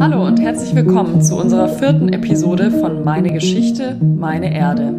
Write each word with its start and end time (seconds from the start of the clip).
Hallo 0.00 0.24
und 0.24 0.40
herzlich 0.40 0.76
willkommen 0.76 1.22
zu 1.22 1.34
unserer 1.36 1.68
vierten 1.68 2.10
Episode 2.10 2.70
von 2.70 3.02
Meine 3.02 3.32
Geschichte, 3.32 3.96
meine 4.00 4.54
Erde. 4.54 4.90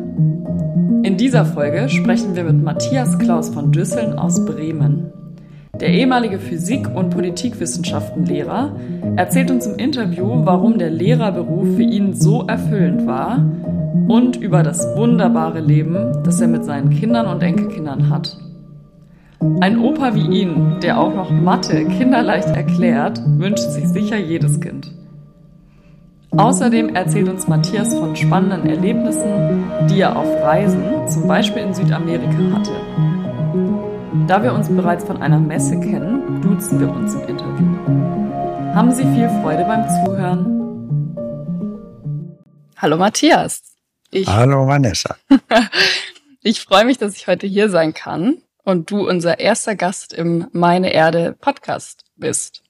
In 1.04 1.16
dieser 1.16 1.46
Folge 1.46 1.88
sprechen 1.88 2.36
wir 2.36 2.44
mit 2.44 2.62
Matthias 2.62 3.18
Klaus 3.18 3.48
von 3.48 3.72
Düsseln 3.72 4.20
aus 4.20 4.44
Bremen. 4.44 5.10
Der 5.80 5.88
ehemalige 5.88 6.38
Physik- 6.38 6.94
und 6.94 7.12
Politikwissenschaftenlehrer 7.12 8.76
erzählt 9.16 9.52
uns 9.52 9.68
im 9.68 9.78
Interview, 9.78 10.42
warum 10.44 10.78
der 10.78 10.90
Lehrerberuf 10.90 11.78
für 11.78 11.84
ihn 11.84 12.14
so 12.14 12.46
erfüllend 12.46 13.08
war 13.08 13.50
und 14.10 14.36
über 14.36 14.64
das 14.64 14.86
wunderbare 14.98 15.62
Leben, 15.62 16.12
das 16.26 16.42
er 16.42 16.50
mit 16.50 16.66
seinen 16.66 16.90
Kindern 16.90 17.28
und 17.28 17.42
Enkelkindern 17.42 18.10
hat. 18.10 18.38
Ein 19.42 19.80
Opa 19.80 20.14
wie 20.16 20.42
ihn, 20.42 20.82
der 20.82 21.00
auch 21.00 21.14
noch 21.14 21.32
Mathe 21.32 21.86
kinderleicht 21.86 22.50
erklärt, 22.50 23.22
wünscht 23.26 23.70
sich 23.70 23.88
sicher 23.88 24.18
jedes 24.18 24.60
Kind. 24.60 24.92
Außerdem 26.32 26.94
erzählt 26.94 27.30
uns 27.30 27.48
Matthias 27.48 27.94
von 27.96 28.18
spannenden 28.18 28.70
Erlebnissen, 28.70 29.64
die 29.90 30.02
er 30.02 30.18
auf 30.18 30.28
Reisen, 30.44 31.08
zum 31.08 31.26
Beispiel 31.26 31.64
in 31.64 31.74
Südamerika, 31.74 32.38
hatte. 32.54 32.72
Da 34.28 34.44
wir 34.44 34.54
uns 34.54 34.68
bereits 34.68 35.06
von 35.06 35.22
einer 35.22 35.40
Messe 35.40 35.80
kennen, 35.80 36.42
duzen 36.42 36.82
wir 36.82 36.90
uns 36.90 37.16
im 37.16 37.22
Interview. 37.22 38.76
Haben 38.76 38.92
Sie 38.92 39.04
viel 39.04 39.30
Freude 39.42 39.64
beim 39.64 39.88
Zuhören. 39.88 41.16
Hallo 42.76 42.98
Matthias. 42.98 43.62
Ich, 44.12 44.28
Hallo 44.28 44.68
Vanessa. 44.68 45.16
ich 46.42 46.60
freue 46.60 46.84
mich, 46.84 46.98
dass 46.98 47.16
ich 47.16 47.28
heute 47.28 47.48
hier 47.48 47.70
sein 47.70 47.94
kann 47.94 48.42
und 48.64 48.92
du 48.92 49.08
unser 49.08 49.40
erster 49.40 49.76
Gast 49.76 50.14
im 50.14 50.48
Meine 50.52 50.94
Erde 50.94 51.36
Podcast 51.40 52.06
bist. 52.16 52.64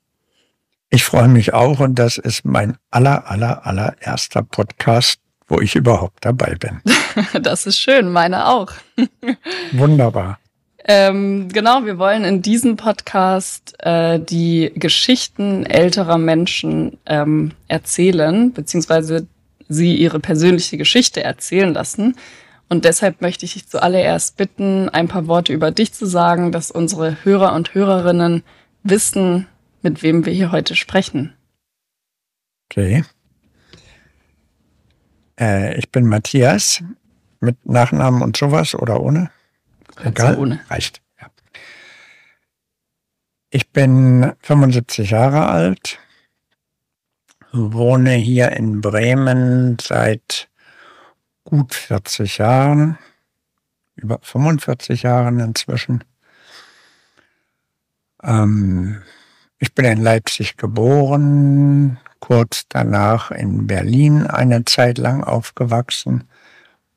Ich 0.89 1.03
freue 1.03 1.27
mich 1.27 1.53
auch 1.53 1.79
und 1.79 1.95
das 1.99 2.17
ist 2.17 2.45
mein 2.45 2.77
aller, 2.89 3.29
aller, 3.29 3.65
allererster 3.65 4.41
Podcast, 4.41 5.19
wo 5.47 5.59
ich 5.61 5.75
überhaupt 5.75 6.25
dabei 6.25 6.55
bin. 6.55 6.81
das 7.41 7.65
ist 7.65 7.79
schön, 7.79 8.11
meine 8.11 8.47
auch. 8.47 8.71
Wunderbar. 9.71 10.39
Ähm, 10.85 11.49
genau, 11.49 11.85
wir 11.85 11.99
wollen 11.99 12.23
in 12.23 12.41
diesem 12.41 12.75
Podcast 12.75 13.75
äh, 13.79 14.19
die 14.19 14.71
Geschichten 14.73 15.65
älterer 15.65 16.17
Menschen 16.17 16.97
ähm, 17.05 17.51
erzählen, 17.67 18.51
beziehungsweise 18.53 19.27
sie 19.67 19.95
ihre 19.95 20.19
persönliche 20.19 20.77
Geschichte 20.77 21.23
erzählen 21.23 21.73
lassen. 21.73 22.15
Und 22.69 22.85
deshalb 22.85 23.21
möchte 23.21 23.45
ich 23.45 23.53
dich 23.53 23.67
zuallererst 23.67 24.37
bitten, 24.37 24.89
ein 24.89 25.07
paar 25.07 25.25
Worte 25.25 25.51
über 25.53 25.71
dich 25.71 25.91
zu 25.91 26.05
sagen, 26.05 26.51
dass 26.51 26.69
unsere 26.69 27.23
Hörer 27.25 27.53
und 27.53 27.73
Hörerinnen 27.73 28.43
wissen, 28.83 29.47
mit 29.81 30.03
wem 30.03 30.25
wir 30.25 30.33
hier 30.33 30.51
heute 30.51 30.75
sprechen. 30.75 31.33
Okay. 32.69 33.03
Äh, 35.39 35.77
ich 35.79 35.89
bin 35.89 36.05
Matthias 36.05 36.83
mit 37.39 37.65
Nachnamen 37.65 38.21
und 38.21 38.37
sowas 38.37 38.75
oder 38.75 39.01
ohne? 39.01 39.31
Egal. 40.03 40.37
ohne. 40.37 40.59
Reicht. 40.69 41.01
Ja. 41.19 41.27
Ich 43.49 43.71
bin 43.71 44.33
75 44.41 45.09
Jahre 45.09 45.47
alt, 45.47 45.97
wohne 47.51 48.11
hier 48.11 48.51
in 48.51 48.81
Bremen 48.81 49.77
seit 49.81 50.48
gut 51.49 51.73
40 51.73 52.37
Jahren, 52.37 52.97
über 53.95 54.19
45 54.21 55.03
Jahren 55.03 55.39
inzwischen. 55.39 56.03
Ähm, 58.21 59.01
ich 59.57 59.73
bin 59.73 59.85
in 59.85 60.01
Leipzig 60.01 60.57
geboren, 60.57 61.97
kurz 62.19 62.65
danach 62.69 63.31
in 63.31 63.65
Berlin 63.65 64.27
eine 64.27 64.63
Zeit 64.65 64.97
lang 64.97 65.23
aufgewachsen, 65.23 66.25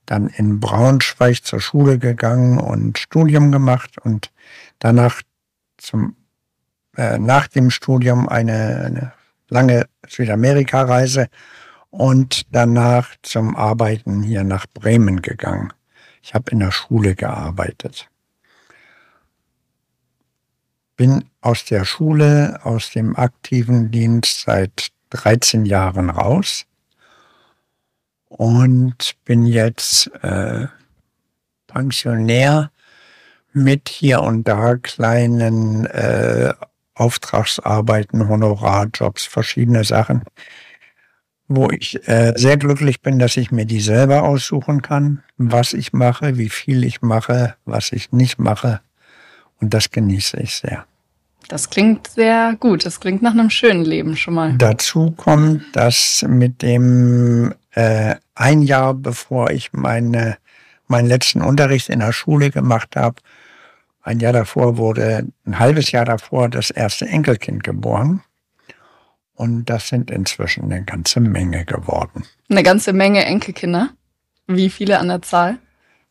dann 0.04 0.27
in 0.28 0.60
Braunschweig 0.60 1.44
zur 1.44 1.60
Schule 1.60 1.98
gegangen 1.98 2.59
und 2.59 2.98
Studium 2.98 3.53
gemacht 3.53 3.97
und 3.98 4.31
danach 4.78 5.22
zum, 5.78 6.16
äh, 6.97 7.19
nach 7.19 7.48
dem 7.48 7.71
Studium 7.71 8.28
eine, 8.28 8.84
eine 8.84 9.12
lange 9.48 9.87
Südamerika-Reise 10.06 11.28
und 11.92 12.47
danach 12.53 13.14
zum 13.20 13.54
Arbeiten 13.54 14.22
hier 14.22 14.44
nach 14.44 14.66
Bremen 14.66 15.20
gegangen. 15.20 15.72
Ich 16.22 16.32
habe 16.34 16.50
in 16.50 16.60
der 16.60 16.72
Schule 16.72 17.14
gearbeitet. 17.14 18.08
Bin 20.97 21.26
aus 21.42 21.66
der 21.66 21.84
Schule, 21.84 22.60
aus 22.64 22.91
dem 22.92 23.14
aktiven 23.14 23.91
Dienst 23.91 24.41
seit 24.41 24.88
13 25.10 25.66
Jahren 25.66 26.08
raus 26.08 26.64
und 28.28 29.14
bin 29.26 29.44
jetzt 29.44 30.10
äh, 30.22 30.69
Pensionär 31.66 32.70
mit 33.53 33.91
hier 33.91 34.22
und 34.22 34.48
da 34.48 34.76
kleinen 34.76 35.84
äh, 35.84 36.54
Auftragsarbeiten, 36.94 38.28
Honorarjobs, 38.28 39.26
verschiedene 39.26 39.84
Sachen 39.84 40.22
wo 41.57 41.71
ich 41.71 42.07
äh, 42.09 42.33
sehr 42.37 42.57
glücklich 42.57 43.01
bin, 43.01 43.19
dass 43.19 43.37
ich 43.37 43.51
mir 43.51 43.67
die 43.67 43.81
selber 43.81 44.23
aussuchen 44.23 44.83
kann, 44.83 45.23
was 45.37 45.73
ich 45.73 45.93
mache, 45.93 46.39
wie 46.39 46.49
viel 46.49 46.85
ich 46.85 47.03
mache, 47.03 47.55
was 47.65 47.93
ich 47.93 48.13
nicht 48.13 48.39
mache. 48.39 48.81
Und 49.61 49.75
das 49.75 49.91
genieße 49.91 50.39
ich 50.41 50.57
sehr. 50.57 50.87
Das 51.49 51.71
klingt 51.71 52.09
sehr 52.09 52.57
gut. 52.59 52.87
Das 52.87 53.01
klingt 53.01 53.23
nach 53.23 53.33
einem 53.33 53.51
schönen 53.51 53.85
Leben 53.85 54.17
schon 54.17 54.35
mal. 54.35 54.55
Dazu 54.57 55.11
kommt, 55.11 55.65
dass 55.75 56.25
mit 56.27 56.63
dem 56.63 57.55
äh, 57.73 58.15
ein 58.34 58.63
Jahr 58.63 58.95
bevor 58.95 59.51
ich 59.51 59.73
meine, 59.73 60.39
meinen 60.87 61.09
letzten 61.09 61.43
Unterricht 61.43 61.89
in 61.89 62.01
der 62.01 62.13
Schule 62.13 62.51
gemacht 62.51 62.97
habe, 62.97 63.17
ein 64.03 64.19
Jahr 64.19 64.33
davor 64.33 64.79
wurde, 64.79 65.29
ein 65.47 65.59
halbes 65.59 65.93
Jahr 65.93 66.05
davor, 66.05 66.49
das 66.49 66.71
erste 66.71 67.07
Enkelkind 67.07 67.63
geboren. 67.63 68.23
Und 69.42 69.64
das 69.64 69.88
sind 69.88 70.08
inzwischen 70.12 70.66
eine 70.66 70.84
ganze 70.84 71.19
Menge 71.19 71.64
geworden. 71.64 72.25
Eine 72.48 72.62
ganze 72.62 72.92
Menge 72.92 73.25
Enkelkinder? 73.25 73.91
Wie 74.47 74.70
viele 74.70 75.00
an 75.00 75.08
der 75.08 75.20
Zahl? 75.20 75.58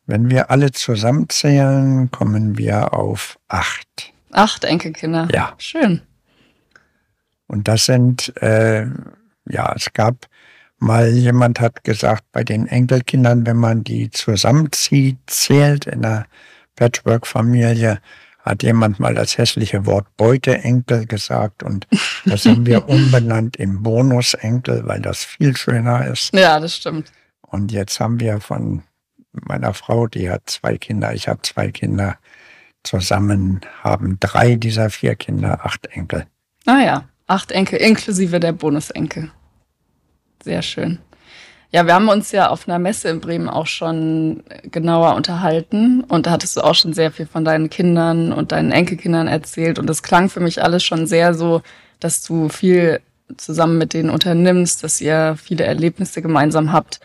Wenn 0.06 0.30
wir 0.30 0.52
alle 0.52 0.74
zusammenzählen, 0.74 2.12
kommen 2.12 2.58
wir 2.58 2.94
auf 2.94 3.40
acht. 3.48 4.12
Acht 4.32 4.66
Enkelkinder? 4.66 5.30
Ja. 5.32 5.54
Schön. 5.60 6.02
Und 7.48 7.70
das 7.70 7.86
sind, 7.86 8.36
äh, 8.42 8.88
ja, 9.48 9.74
es 9.78 9.94
gab 9.94 10.28
mal 10.78 11.08
jemand 11.08 11.62
hat 11.62 11.86
gesagt, 11.86 12.26
bei 12.34 12.44
den 12.44 12.68
Enkelkindern, 12.68 13.46
wenn 13.46 13.56
man 13.56 13.86
die 13.86 14.10
zusammenzieht, 14.10 15.20
zählt 15.28 15.86
in 15.86 16.04
einer 16.04 16.26
Patchwork-Familie, 16.76 18.02
hat 18.44 18.64
jemand 18.64 19.00
mal 19.00 19.14
das 19.14 19.38
hässliche 19.38 19.86
Wort 19.86 20.08
Beuteenkel 20.18 21.06
gesagt 21.06 21.64
und 21.64 21.88
das 22.26 22.46
haben 22.46 22.66
wir 22.66 22.88
umbenannt 22.90 23.56
in 23.56 23.84
Bonusenkel, 23.84 24.86
weil 24.86 25.02
das 25.02 25.24
viel 25.24 25.56
schöner 25.56 26.08
ist. 26.08 26.34
Ja, 26.34 26.60
das 26.60 26.76
stimmt. 26.76 27.12
Und 27.42 27.72
jetzt 27.72 28.00
haben 28.00 28.20
wir 28.20 28.40
von 28.40 28.84
meiner 29.32 29.74
Frau, 29.74 30.08
die 30.08 30.30
hat 30.30 30.44
zwei 30.50 30.78
Kinder, 30.78 31.14
ich 31.14 31.28
habe 31.28 31.42
zwei 31.44 31.72
Kinder, 31.72 32.18
zusammen 32.84 33.62
haben 33.84 34.18
drei 34.20 34.56
dieser 34.56 34.90
vier 34.90 35.16
Kinder 35.16 35.64
acht 35.64 35.86
Enkel. 35.88 36.26
Ah 36.66 36.80
ja, 36.80 37.10
acht 37.28 37.52
Enkel 37.52 37.80
inklusive 37.80 38.40
der 38.40 38.54
Bonusenkel. 38.54 39.32
Sehr 40.44 40.62
schön. 40.62 41.00
Ja, 41.74 41.86
wir 41.86 41.94
haben 41.94 42.10
uns 42.10 42.34
ja 42.34 42.50
auf 42.50 42.68
einer 42.68 42.80
Messe 42.80 43.08
in 43.08 43.22
Bremen 43.22 43.48
auch 43.48 43.68
schon 43.68 44.44
genauer 44.64 45.16
unterhalten 45.16 46.04
und 46.04 46.26
da 46.26 46.32
hattest 46.32 46.58
du 46.58 46.62
auch 46.62 46.76
schon 46.76 46.92
sehr 46.92 47.12
viel 47.12 47.26
von 47.26 47.46
deinen 47.46 47.70
Kindern 47.70 48.34
und 48.34 48.52
deinen 48.52 48.74
Enkelkindern 48.74 49.28
erzählt 49.28 49.80
und 49.80 49.88
das 49.88 50.04
klang 50.04 50.30
für 50.30 50.42
mich 50.42 50.62
alles 50.62 50.84
schon 50.84 51.08
sehr 51.08 51.34
so, 51.34 51.62
dass 52.02 52.24
du 52.24 52.50
viel 52.50 53.00
zusammen 53.38 53.78
mit 53.78 53.94
denen 53.94 54.10
unternimmst, 54.10 54.84
dass 54.84 55.00
ihr 55.00 55.38
viele 55.42 55.64
Erlebnisse 55.64 56.22
gemeinsam 56.22 56.74
habt. 56.74 57.00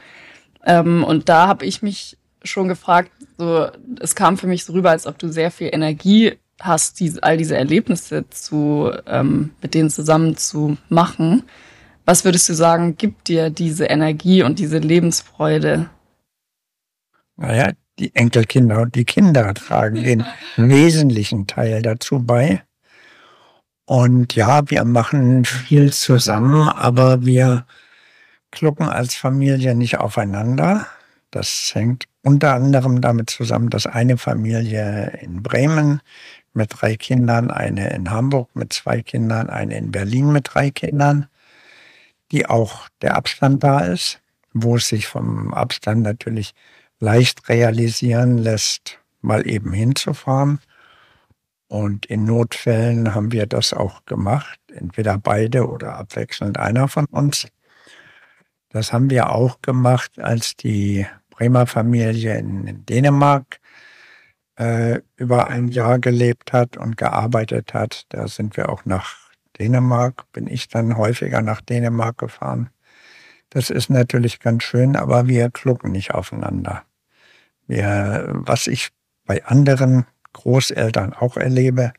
Ähm, 0.65 1.05
und 1.05 1.29
da 1.29 1.47
habe 1.47 1.65
ich 1.65 1.83
mich 1.83 2.19
schon 2.43 2.67
gefragt, 2.67 3.13
so 3.39 3.69
es 4.01 4.17
kam 4.17 4.37
für 4.37 4.49
mich 4.49 4.65
so 4.65 4.73
rüber, 4.73 4.91
als 4.91 5.07
ob 5.07 5.17
du 5.19 5.29
sehr 5.29 5.53
viel 5.53 5.71
Energie 5.73 6.39
hast, 6.61 6.99
diese, 6.99 7.23
all 7.23 7.37
diese 7.37 7.57
Erlebnisse 7.57 8.29
zu 8.31 8.91
ähm, 9.07 9.51
mit 9.63 9.75
denen 9.75 9.91
zusammen 9.91 10.37
zu 10.37 10.77
machen. 10.89 11.45
Was 12.07 12.25
würdest 12.25 12.49
du 12.49 12.55
sagen, 12.55 12.97
gibt 12.97 13.27
dir 13.27 13.51
diese 13.51 13.87
Energie 13.87 14.45
und 14.45 14.61
diese 14.61 14.79
Lebensfreude? 14.79 15.91
Naja, 17.37 17.73
die 17.99 18.15
Enkelkinder 18.15 18.81
und 18.83 18.95
die 18.95 19.05
Kinder 19.05 19.53
tragen 19.55 20.05
den 20.05 20.25
wesentlichen 20.57 21.49
Teil 21.49 21.83
dazu 21.83 22.21
bei. 22.21 22.63
Und 23.87 24.37
ja, 24.37 24.71
wir 24.71 24.85
machen 24.85 25.45
viel 25.45 25.93
zusammen, 25.93 26.69
aber 26.69 27.27
wir 27.27 27.67
klucken 28.53 28.89
als 28.89 29.17
Familie 29.17 29.75
nicht 29.75 29.99
aufeinander. 29.99 30.87
Das 31.33 31.73
hängt 31.75 32.05
unter 32.23 32.55
anderem 32.55 33.01
damit 33.01 33.31
zusammen, 33.31 33.69
dass 33.69 33.87
eine 33.87 34.17
Familie 34.17 35.19
in 35.23 35.43
Bremen 35.43 36.01
mit 36.55 36.71
drei 36.73 36.97
Kindern, 36.97 37.51
eine 37.51 37.91
in 37.91 38.13
Hamburg 38.13 38.55
mit 38.55 38.73
zwei 38.73 39.03
Kindern, 39.03 39.51
eine 39.51 39.77
in 39.77 39.91
Berlin 39.91 40.31
mit 40.31 40.55
drei 40.55 40.71
Kindern 40.71 41.27
die 42.33 42.47
auch 42.47 42.89
der 43.03 43.17
Abstand 43.17 43.63
da 43.63 43.81
ist, 43.81 44.21
wo 44.53 44.77
es 44.77 44.89
sich 44.89 45.07
vom 45.07 45.53
Abstand 45.53 46.03
natürlich 46.03 46.55
leicht 46.99 47.49
realisieren 47.49 48.39
lässt, 48.39 48.99
mal 49.21 49.47
eben 49.47 49.73
hinzufahren. 49.73 50.61
Und 51.69 52.07
in 52.07 52.25
Notfällen 52.25 53.15
haben 53.15 53.33
wir 53.33 53.47
das 53.47 53.73
auch 53.73 54.05
gemacht, 54.05 54.59
entweder 54.73 55.19
beide 55.19 55.69
oder 55.69 55.97
abwechselnd 55.97 56.59
einer 56.59 56.89
von 56.89 57.07
uns. 57.07 57.49
Das 58.71 58.93
haben 58.93 59.11
wir 59.11 59.31
auch 59.31 59.61
gemacht, 59.63 60.19
als 60.19 60.55
die 60.57 61.07
Bremer 61.31 61.67
Familie 61.67 62.39
in 62.39 62.87
Dänemark 62.87 63.61
äh, 64.57 65.01
über 65.17 65.49
ein 65.49 65.69
Jahr 65.69 65.99
gelebt 65.99 66.53
hat 66.53 66.77
und 66.77 66.97
gearbeitet 66.97 67.75
hat. 67.75 68.05
Da 68.11 68.29
sind 68.29 68.57
wir 68.57 68.69
auch 68.69 68.85
nach 68.85 69.26
Dänemark, 69.59 70.31
bin 70.33 70.47
ich 70.47 70.69
dann 70.69 70.97
häufiger 70.97 71.43
nach 71.43 71.61
Dänemark 71.61 72.19
gefahren. 72.19 72.71
Das 73.51 73.71
ist 73.71 73.91
natürlich 73.91 74.41
ganz 74.41 74.65
schön, 74.65 74.97
aber 74.97 75.29
wir 75.29 75.51
klucken 75.51 75.93
nicht 75.93 76.13
aufeinander. 76.13 76.83
Wir, 77.67 78.27
was 78.29 78.67
ich 78.67 78.91
bei 79.25 79.45
anderen 79.45 80.07
Großeltern 80.33 81.13
auch 81.13 81.37
erlebe, 81.37 81.93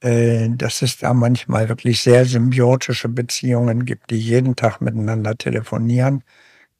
äh, 0.00 0.50
dass 0.50 0.82
es 0.82 0.98
da 0.98 1.14
manchmal 1.14 1.68
wirklich 1.68 2.02
sehr 2.02 2.24
symbiotische 2.24 3.08
Beziehungen 3.08 3.84
gibt, 3.84 4.10
die 4.10 4.18
jeden 4.18 4.54
Tag 4.54 4.80
miteinander 4.80 5.36
telefonieren. 5.36 6.22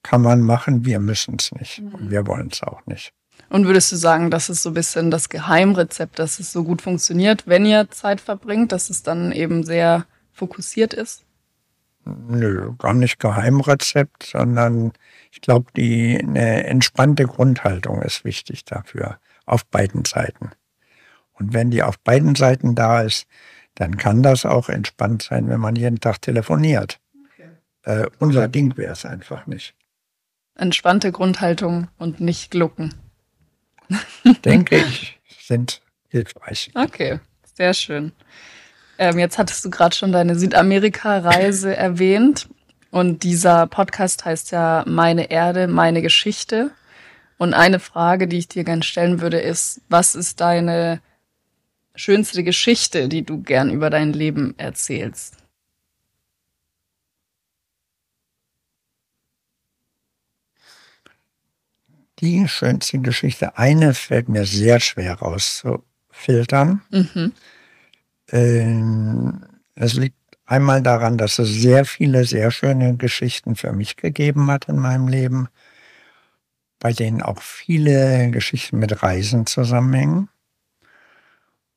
Kann 0.03 0.21
man 0.21 0.43
machen, 0.43 0.85
wir 0.85 1.01
müssen 1.01 1.37
es 1.39 1.51
nicht. 1.53 1.79
Und 1.79 2.07
mhm. 2.07 2.11
wir 2.11 2.27
wollen 2.27 2.51
es 2.53 2.63
auch 2.63 2.85
nicht. 2.87 3.15
Und 3.49 3.67
würdest 3.67 3.93
du 3.93 3.97
sagen, 3.97 4.31
das 4.31 4.49
ist 4.49 4.63
so 4.63 4.71
ein 4.71 4.75
bisschen 4.75 5.11
das 5.11 5.29
Geheimrezept, 5.29 6.19
dass 6.19 6.39
es 6.39 6.53
so 6.53 6.65
gut 6.65 6.83
funktioniert, 6.83 7.47
wenn 7.47 7.67
ihr 7.67 7.91
Zeit 7.91 8.21
verbringt, 8.21 8.73
dass 8.73 8.91
es 8.91 9.03
dann 9.03 9.33
eben 9.33 9.65
sehr 9.65 10.07
fokussiert 10.33 10.95
ist? 10.95 11.25
Nö, 12.05 12.73
gar 12.79 12.95
nicht 12.95 13.19
Geheimrezept, 13.19 14.25
sondern 14.25 14.93
ich 15.33 15.41
glaube, 15.41 15.71
die 15.77 16.19
eine 16.19 16.65
entspannte 16.65 17.25
Grundhaltung 17.25 18.03
ist 18.03 18.25
wichtig 18.25 18.65
dafür, 18.65 19.19
auf 19.47 19.65
beiden 19.67 20.05
Seiten. 20.05 20.51
Und 21.33 21.53
wenn 21.55 21.71
die 21.71 21.83
auf 21.83 21.99
beiden 21.99 22.35
Seiten 22.35 22.75
da 22.75 23.03
ist, 23.03 23.27
dann 23.75 23.97
kann 23.97 24.23
das 24.23 24.45
auch 24.45 24.69
entspannt 24.69 25.23
sein, 25.23 25.49
wenn 25.49 25.61
man 25.61 25.77
jeden 25.77 25.99
Tag 25.99 26.21
telefoniert. 26.21 27.01
Okay. 27.33 27.49
Äh, 27.83 28.07
unser 28.19 28.49
Ding 28.49 28.77
wäre 28.77 28.93
es 28.93 29.05
einfach 29.05 29.47
nicht. 29.47 29.75
Entspannte 30.57 31.11
Grundhaltung 31.11 31.89
und 31.99 32.21
nicht 32.21 32.51
glucken. 32.51 32.95
Denke 34.45 34.77
ich, 34.77 35.19
sind 35.41 35.81
hilfreich. 36.09 36.71
Okay, 36.75 37.21
sehr 37.55 37.75
schön. 37.75 38.13
Ähm, 38.99 39.19
jetzt 39.19 39.39
hattest 39.39 39.65
du 39.65 39.71
gerade 39.71 39.95
schon 39.95 40.13
deine 40.13 40.37
Südamerika-Reise 40.37 41.77
erwähnt. 41.77 42.49
Und 42.91 43.25
dieser 43.25 43.67
Podcast 43.67 44.25
heißt 44.25 44.53
ja 44.53 44.85
Meine 44.87 45.31
Erde, 45.31 45.67
meine 45.67 46.01
Geschichte. 46.01 46.71
Und 47.39 47.53
eine 47.53 47.81
Frage, 47.81 48.29
die 48.29 48.39
ich 48.39 48.49
dir 48.49 48.63
gerne 48.63 48.85
stellen 48.85 49.21
würde, 49.21 49.41
ist, 49.41 49.81
was 49.89 50.15
ist 50.15 50.41
deine 50.41 51.01
schönste 51.97 52.45
Geschichte, 52.45 53.09
die 53.09 53.25
du 53.25 53.43
gern 53.43 53.71
über 53.71 53.91
dein 53.91 54.13
Leben 54.13 54.55
erzählst? 54.57 55.44
Die 62.25 62.49
schönste 62.49 62.99
Geschichte, 63.01 63.59
eine 63.59 63.93
fällt 63.93 64.31
mir 64.31 64.47
sehr 64.47 64.81
schwer 64.81 65.15
rauszufiltern. 65.15 66.81
Mhm. 66.91 67.33
Ähm, 68.31 69.45
es 69.75 69.95
liegt 69.95 70.17
einmal 70.47 70.83
daran, 70.83 71.19
dass 71.19 71.39
es 71.39 71.51
sehr 71.51 71.85
viele 71.85 72.25
sehr 72.25 72.51
schöne 72.51 72.97
Geschichten 72.97 73.57
für 73.57 73.73
mich 73.73 73.97
gegeben 73.97 74.51
hat 74.51 74.69
in 74.69 74.79
meinem 74.79 75.09
Leben, 75.09 75.49
bei 76.79 76.93
denen 76.93 77.21
auch 77.21 77.43
viele 77.43 78.31
Geschichten 78.31 78.79
mit 78.79 79.03
Reisen 79.03 79.45
zusammenhängen 79.45 80.31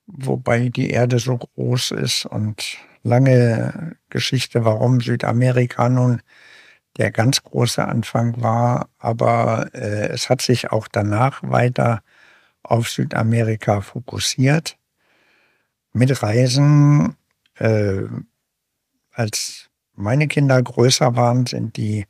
wobei 0.08 0.70
die 0.70 0.90
Erde 0.90 1.20
so 1.20 1.38
groß 1.38 1.92
ist 1.92 2.26
und 2.26 2.78
lange 3.04 3.98
Geschichte, 4.10 4.66
warum 4.66 5.02
Südamerika 5.02 5.90
nun 5.90 6.22
der 6.98 7.12
ganz 7.12 7.44
große 7.44 7.86
Anfang 7.86 8.42
war, 8.42 8.90
aber 8.98 9.70
äh, 9.74 10.08
es 10.10 10.30
hat 10.30 10.42
sich 10.42 10.72
auch 10.72 10.88
danach 10.88 11.42
weiter 11.44 12.02
auf 12.64 12.90
Südamerika 12.90 13.82
fokussiert. 13.82 14.78
Mit 15.94 16.22
Reisen, 16.22 17.16
äh, 17.56 18.04
als 19.12 19.70
meine 19.94 20.28
Kinder 20.28 20.62
größer 20.62 21.16
waren, 21.16 21.46
sind 21.46 21.78
die 21.78 22.06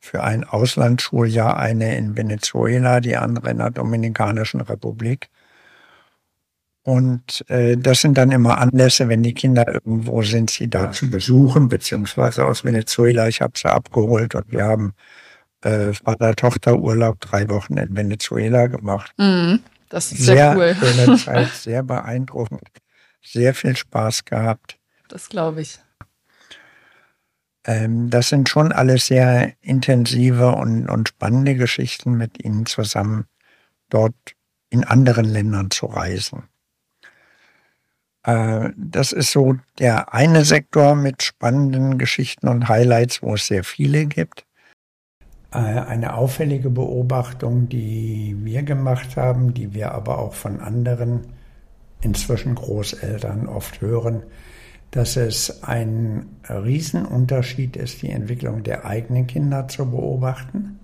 für 0.00 0.22
ein 0.22 0.44
Auslandsschuljahr 0.44 1.56
eine 1.56 1.96
in 1.96 2.16
Venezuela, 2.16 3.00
die 3.00 3.16
andere 3.16 3.50
in 3.50 3.58
der 3.58 3.70
Dominikanischen 3.70 4.60
Republik 4.60 5.28
und 6.86 7.44
äh, 7.48 7.76
das 7.76 8.02
sind 8.02 8.16
dann 8.16 8.30
immer 8.30 8.58
Anlässe, 8.58 9.08
wenn 9.08 9.24
die 9.24 9.34
Kinder 9.34 9.66
irgendwo 9.66 10.22
sind, 10.22 10.50
sie 10.50 10.70
da 10.70 10.92
zu 10.92 11.10
besuchen, 11.10 11.68
beziehungsweise 11.68 12.44
aus 12.44 12.62
Venezuela. 12.62 13.26
Ich 13.26 13.40
habe 13.40 13.54
sie 13.56 13.68
abgeholt 13.68 14.36
und 14.36 14.52
wir 14.52 14.66
haben 14.66 14.94
äh, 15.62 15.92
Vater-Tochter-Urlaub 15.92 17.20
drei 17.20 17.48
Wochen 17.50 17.76
in 17.76 17.96
Venezuela 17.96 18.68
gemacht. 18.68 19.12
Mm, 19.16 19.56
das 19.88 20.12
ist 20.12 20.26
sehr, 20.26 20.54
sehr 20.54 20.56
cool. 20.56 20.76
schöne 20.76 21.16
Zeit, 21.24 21.48
sehr 21.48 21.82
beeindruckend, 21.82 22.68
sehr 23.20 23.52
viel 23.52 23.74
Spaß 23.74 24.24
gehabt. 24.24 24.78
Das 25.08 25.28
glaube 25.28 25.62
ich. 25.62 25.80
Ähm, 27.64 28.10
das 28.10 28.28
sind 28.28 28.48
schon 28.48 28.70
alles 28.70 29.06
sehr 29.06 29.54
intensive 29.60 30.52
und, 30.52 30.88
und 30.88 31.08
spannende 31.08 31.56
Geschichten 31.56 32.12
mit 32.12 32.44
ihnen 32.44 32.64
zusammen, 32.64 33.24
dort 33.90 34.14
in 34.70 34.84
anderen 34.84 35.24
Ländern 35.24 35.72
zu 35.72 35.86
reisen. 35.86 36.44
Äh, 38.26 38.70
das 38.76 39.12
ist 39.12 39.32
so 39.32 39.56
der 39.78 40.12
eine 40.12 40.44
Sektor 40.44 40.94
mit 40.94 41.22
spannenden 41.22 41.96
Geschichten 41.96 42.48
und 42.48 42.68
Highlights, 42.68 43.22
wo 43.22 43.34
es 43.34 43.46
sehr 43.46 43.64
viele 43.64 44.06
gibt. 44.06 44.44
Äh, 45.52 45.58
eine 45.58 46.14
auffällige 46.14 46.68
Beobachtung, 46.68 47.68
die 47.68 48.36
wir 48.40 48.62
gemacht 48.62 49.16
haben, 49.16 49.54
die 49.54 49.72
wir 49.72 49.92
aber 49.92 50.18
auch 50.18 50.34
von 50.34 50.60
anderen, 50.60 51.28
inzwischen 52.02 52.54
Großeltern, 52.54 53.46
oft 53.46 53.80
hören, 53.80 54.22
dass 54.90 55.16
es 55.16 55.62
ein 55.62 56.26
Riesenunterschied 56.48 57.76
ist, 57.76 58.02
die 58.02 58.10
Entwicklung 58.10 58.62
der 58.62 58.84
eigenen 58.84 59.26
Kinder 59.26 59.68
zu 59.68 59.90
beobachten 59.90 60.78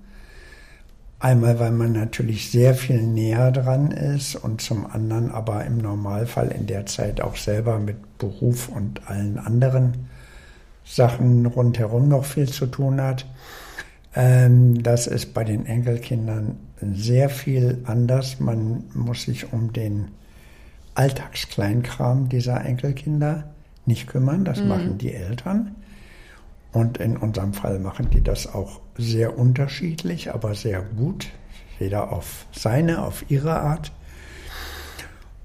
Einmal, 1.23 1.61
weil 1.61 1.71
man 1.71 1.93
natürlich 1.93 2.51
sehr 2.51 2.75
viel 2.75 3.01
näher 3.01 3.53
dran 3.53 3.93
ist 3.93 4.35
und 4.35 4.61
zum 4.61 4.87
anderen 4.87 5.31
aber 5.31 5.65
im 5.65 5.79
Normalfall 5.79 6.49
in 6.49 6.67
der 6.67 6.85
Zeit 6.87 7.21
auch 7.21 7.37
selber 7.37 7.79
mit 7.79 8.19
Beruf 8.19 8.69
und 8.69 9.09
allen 9.09 9.39
anderen 9.39 10.09
Sachen 10.85 11.47
rundherum 11.47 12.09
noch 12.09 12.25
viel 12.25 12.49
zu 12.49 12.67
tun 12.67 13.01
hat. 13.01 13.25
Ähm, 14.17 14.83
das 14.83 15.07
ist 15.07 15.33
bei 15.33 15.45
den 15.45 15.65
Enkelkindern 15.65 16.57
sehr 16.81 17.29
viel 17.29 17.83
anders. 17.85 18.41
Man 18.41 18.83
muss 18.93 19.23
sich 19.23 19.53
um 19.53 19.73
den 19.73 20.09
Alltagskleinkram 20.97 22.31
dieser 22.31 22.65
Enkelkinder 22.65 23.45
nicht 23.87 24.09
kümmern. 24.09 24.45
Das 24.45 24.61
mhm. 24.61 24.67
machen 24.67 24.99
die 24.99 25.15
Eltern. 25.15 25.77
Und 26.73 26.99
in 26.99 27.17
unserem 27.17 27.53
Fall 27.53 27.79
machen 27.79 28.09
die 28.11 28.23
das 28.23 28.53
auch 28.53 28.81
sehr 28.97 29.39
unterschiedlich, 29.39 30.33
aber 30.33 30.55
sehr 30.55 30.83
gut. 30.83 31.29
Jeder 31.79 32.13
auf 32.13 32.47
seine, 32.53 33.03
auf 33.05 33.31
ihre 33.31 33.61
Art. 33.61 33.93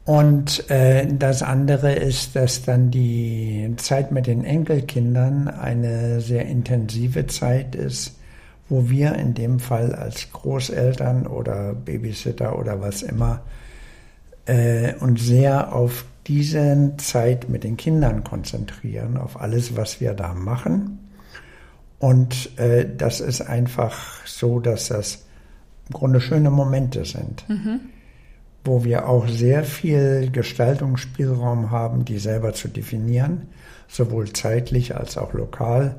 Und 0.06 0.70
äh, 0.70 1.06
das 1.06 1.44
andere 1.44 1.94
ist, 1.94 2.38
dass 2.38 2.64
dann 2.64 2.92
die 2.92 3.74
Zeit 3.76 4.14
mit 4.14 4.26
den 4.26 4.46
Enkelkindern 4.46 5.50
eine 5.50 6.22
sehr 6.22 6.46
intensive 6.46 7.28
Zeit 7.28 7.76
ist, 7.76 8.16
wo 8.70 8.90
wir 8.90 9.16
in 9.16 9.34
dem 9.34 9.60
Fall 9.60 9.94
als 9.94 10.32
Großeltern 10.32 11.28
oder 11.28 11.74
Babysitter 11.74 12.58
oder 12.58 12.80
was 12.80 13.02
immer 13.02 13.42
äh, 14.46 14.94
uns 14.96 15.26
sehr 15.26 15.74
auf 15.74 16.06
diese 16.28 16.94
Zeit 16.98 17.50
mit 17.50 17.66
den 17.66 17.76
Kindern 17.76 18.24
konzentrieren, 18.24 19.18
auf 19.18 19.42
alles, 19.42 19.76
was 19.76 20.00
wir 20.00 20.14
da 20.14 20.34
machen. 20.34 21.00
Und 22.00 22.58
äh, 22.60 22.86
das 22.96 23.20
ist 23.20 23.42
einfach 23.42 24.26
so, 24.26 24.60
dass 24.60 24.90
das 24.90 25.26
im 25.90 25.94
Grunde 25.94 26.22
schöne 26.22 26.52
Momente 26.52 27.06
sind, 27.06 27.48
mhm. 27.50 27.80
wo 28.64 28.84
wir 28.84 29.08
auch 29.08 29.28
sehr 29.28 29.64
viel 29.64 30.30
Gestaltungsspielraum 30.32 31.72
haben, 31.72 32.06
die 32.06 32.20
selber 32.20 32.54
zu 32.54 32.68
definieren, 32.68 33.48
sowohl 33.88 34.32
zeitlich 34.34 34.96
als 34.96 35.18
auch 35.18 35.34
lokal, 35.34 35.96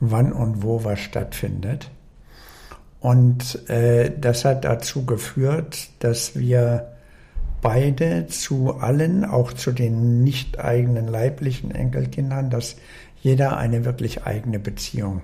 wann 0.00 0.32
und 0.32 0.62
wo 0.62 0.84
was 0.84 1.00
stattfindet. 1.00 1.90
Und 3.00 3.68
äh, 3.68 4.12
das 4.16 4.44
hat 4.44 4.64
dazu 4.64 5.04
geführt, 5.06 5.88
dass 5.98 6.38
wir 6.38 6.92
beide 7.62 8.26
zu 8.28 8.74
allen, 8.74 9.24
auch 9.24 9.52
zu 9.52 9.72
den 9.72 10.22
nicht 10.22 10.60
eigenen 10.60 11.08
leiblichen 11.08 11.72
Enkelkindern, 11.72 12.50
das 12.50 12.76
jeder 13.22 13.56
eine 13.56 13.84
wirklich 13.84 14.24
eigene 14.24 14.58
Beziehung 14.58 15.22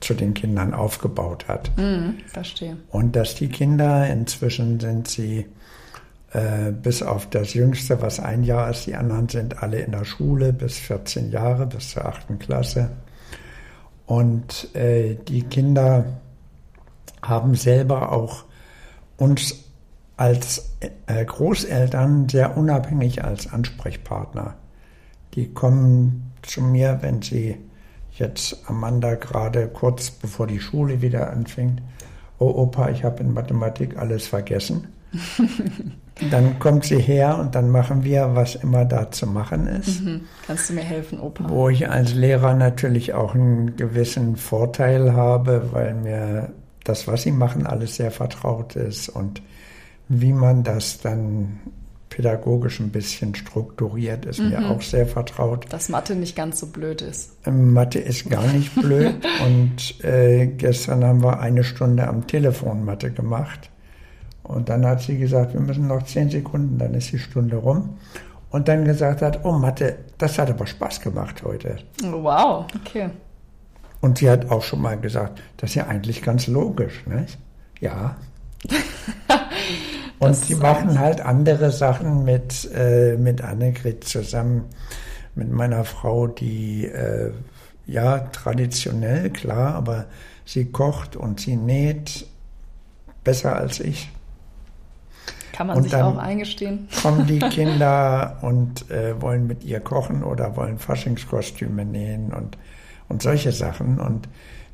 zu 0.00 0.14
den 0.14 0.34
Kindern 0.34 0.74
aufgebaut 0.74 1.48
hat. 1.48 1.70
Mhm, 1.76 2.18
verstehe. 2.26 2.76
Und 2.90 3.16
dass 3.16 3.34
die 3.34 3.48
Kinder, 3.48 4.08
inzwischen 4.08 4.80
sind 4.80 5.08
sie 5.08 5.46
äh, 6.32 6.72
bis 6.72 7.02
auf 7.02 7.28
das 7.30 7.54
Jüngste, 7.54 8.00
was 8.02 8.20
ein 8.20 8.44
Jahr 8.44 8.70
ist, 8.70 8.86
die 8.86 8.94
anderen 8.94 9.28
sind 9.28 9.62
alle 9.62 9.80
in 9.80 9.92
der 9.92 10.04
Schule 10.04 10.52
bis 10.52 10.76
14 10.78 11.30
Jahre, 11.30 11.66
bis 11.66 11.90
zur 11.90 12.04
achten 12.04 12.38
Klasse. 12.38 12.90
Und 14.06 14.74
äh, 14.74 15.16
die 15.28 15.42
Kinder 15.42 16.04
haben 17.22 17.54
selber 17.54 18.12
auch 18.12 18.44
uns 19.16 19.64
als 20.16 20.76
äh, 21.06 21.24
Großeltern 21.24 22.28
sehr 22.28 22.56
unabhängig 22.56 23.24
als 23.24 23.52
Ansprechpartner. 23.52 24.54
Die 25.34 25.52
kommen 25.52 26.32
zu 26.42 26.62
mir, 26.62 26.98
wenn 27.02 27.22
sie 27.22 27.56
jetzt 28.18 28.62
Amanda 28.66 29.14
gerade 29.14 29.68
kurz 29.68 30.10
bevor 30.10 30.46
die 30.46 30.60
Schule 30.60 31.02
wieder 31.02 31.30
anfängt, 31.30 31.82
oh 32.38 32.50
Opa, 32.50 32.90
ich 32.90 33.04
habe 33.04 33.22
in 33.22 33.32
Mathematik 33.32 33.96
alles 33.98 34.26
vergessen. 34.26 34.88
dann 36.30 36.58
kommt 36.58 36.84
sie 36.84 36.98
her 36.98 37.38
und 37.38 37.54
dann 37.54 37.70
machen 37.70 38.04
wir, 38.04 38.34
was 38.34 38.56
immer 38.56 38.84
da 38.84 39.10
zu 39.10 39.26
machen 39.26 39.66
ist. 39.66 40.02
Mhm. 40.02 40.22
Kannst 40.46 40.68
du 40.68 40.74
mir 40.74 40.82
helfen, 40.82 41.20
Opa? 41.20 41.48
Wo 41.48 41.68
ich 41.68 41.88
als 41.88 42.14
Lehrer 42.14 42.54
natürlich 42.54 43.14
auch 43.14 43.34
einen 43.34 43.76
gewissen 43.76 44.36
Vorteil 44.36 45.14
habe, 45.14 45.70
weil 45.72 45.94
mir 45.94 46.52
das, 46.84 47.06
was 47.06 47.22
sie 47.22 47.32
machen, 47.32 47.66
alles 47.66 47.96
sehr 47.96 48.10
vertraut 48.10 48.76
ist 48.76 49.08
und 49.08 49.42
wie 50.08 50.32
man 50.32 50.62
das 50.64 51.00
dann 51.00 51.60
pädagogisch 52.10 52.80
ein 52.80 52.90
bisschen 52.90 53.34
strukturiert, 53.34 54.24
ist 54.26 54.40
mhm. 54.40 54.50
mir 54.50 54.70
auch 54.70 54.82
sehr 54.82 55.06
vertraut. 55.06 55.66
Dass 55.70 55.88
Mathe 55.88 56.14
nicht 56.14 56.36
ganz 56.36 56.60
so 56.60 56.66
blöd 56.66 57.02
ist. 57.02 57.32
Ähm, 57.46 57.72
Mathe 57.72 57.98
ist 57.98 58.28
gar 58.28 58.46
nicht 58.46 58.74
blöd. 58.74 59.14
und 59.46 60.04
äh, 60.04 60.46
gestern 60.46 61.04
haben 61.04 61.22
wir 61.22 61.40
eine 61.40 61.64
Stunde 61.64 62.06
am 62.08 62.26
Telefon 62.26 62.84
Mathe 62.84 63.10
gemacht. 63.10 63.70
Und 64.42 64.68
dann 64.70 64.86
hat 64.86 65.02
sie 65.02 65.18
gesagt, 65.18 65.52
wir 65.52 65.60
müssen 65.60 65.86
noch 65.86 66.02
zehn 66.04 66.30
Sekunden, 66.30 66.78
dann 66.78 66.94
ist 66.94 67.12
die 67.12 67.18
Stunde 67.18 67.56
rum. 67.56 67.98
Und 68.50 68.68
dann 68.68 68.84
gesagt 68.84 69.20
hat, 69.20 69.44
oh 69.44 69.52
Mathe, 69.52 69.98
das 70.16 70.38
hat 70.38 70.48
aber 70.48 70.66
Spaß 70.66 71.00
gemacht 71.00 71.42
heute. 71.44 71.76
Wow, 72.02 72.66
okay. 72.74 73.10
Und 74.00 74.18
sie 74.18 74.30
hat 74.30 74.50
auch 74.50 74.62
schon 74.62 74.80
mal 74.80 74.98
gesagt, 74.98 75.42
das 75.58 75.70
ist 75.70 75.76
ja 75.76 75.86
eigentlich 75.86 76.22
ganz 76.22 76.46
logisch, 76.46 77.06
ne? 77.06 77.26
Ja. 77.80 78.16
Und 80.18 80.34
sie 80.34 80.56
machen 80.56 80.98
halt 80.98 81.20
andere 81.20 81.70
Sachen 81.70 82.24
mit, 82.24 82.68
äh, 82.74 83.16
mit 83.16 83.42
Annegret 83.42 84.04
zusammen, 84.04 84.64
mit 85.34 85.50
meiner 85.50 85.84
Frau, 85.84 86.26
die 86.26 86.86
äh, 86.86 87.32
ja 87.86 88.18
traditionell, 88.18 89.30
klar, 89.30 89.74
aber 89.74 90.06
sie 90.44 90.66
kocht 90.66 91.16
und 91.16 91.40
sie 91.40 91.56
näht 91.56 92.26
besser 93.22 93.56
als 93.56 93.80
ich. 93.80 94.10
Kann 95.52 95.66
man 95.68 95.78
und 95.78 95.82
sich 95.84 95.94
auch 95.96 96.16
eingestehen. 96.16 96.88
Kommen 97.02 97.26
die 97.26 97.38
Kinder 97.50 98.38
und 98.42 98.90
äh, 98.90 99.20
wollen 99.20 99.46
mit 99.46 99.64
ihr 99.64 99.80
kochen 99.80 100.22
oder 100.22 100.56
wollen 100.56 100.78
Faschingskostüme 100.78 101.84
nähen 101.84 102.32
und, 102.32 102.56
und 103.08 103.22
solche 103.22 103.52
Sachen. 103.52 103.98
Und 103.98 104.28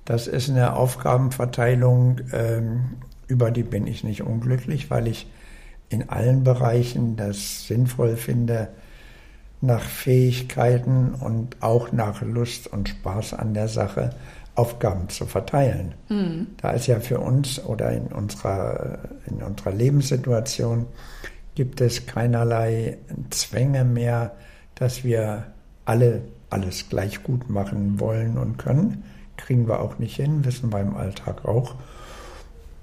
das 0.05 0.27
ist 0.27 0.51
eine 0.51 0.75
Aufgabenverteilung, 0.75 2.21
ähm, 2.33 2.97
über 3.29 3.51
die 3.51 3.63
bin 3.63 3.87
ich 3.87 4.05
nicht 4.05 4.23
unglücklich, 4.23 4.91
weil 4.91 5.09
ich 5.09 5.27
in 5.89 6.09
allen 6.09 6.45
Bereichen 6.45 7.17
das 7.17 7.67
sinnvoll 7.67 8.17
finde, 8.17 8.69
nach 9.61 9.83
Fähigkeiten 9.83 11.15
und 11.15 11.63
auch 11.63 11.93
nach 11.93 12.21
Lust 12.23 12.67
und 12.67 12.89
Spaß 12.89 13.35
an 13.35 13.55
der 13.55 13.69
Sache 13.69 14.11
Aufgaben 14.57 15.09
zu 15.09 15.27
verteilen. 15.27 15.95
Mhm. 16.09 16.49
Da 16.59 16.71
ist 16.73 16.87
ja 16.87 17.01
für 17.01 17.19
uns 17.19 17.65
oder 17.65 17.91
in 17.93 18.07
unserer, 18.07 18.99
in 19.27 19.43
unserer 19.43 19.73
Lebenssituation 19.73 20.87
gibt 21.55 21.81
es 21.81 22.07
keinerlei 22.07 22.99
Zwänge 23.31 23.85
mehr, 23.85 24.33
dass 24.75 25.03
wir 25.03 25.47
alle 25.85 26.23
alles 26.51 26.89
gleich 26.89 27.23
gut 27.23 27.51
machen 27.51 27.99
wollen 27.99 28.39
und 28.39 28.59
können. 28.59 29.03
Kriegen 29.37 29.67
wir 29.67 29.81
auch 29.81 29.99
nicht 29.99 30.17
hin, 30.17 30.45
wissen 30.45 30.73
wir 30.73 30.81
im 30.81 30.97
Alltag 30.97 31.45
auch 31.45 31.75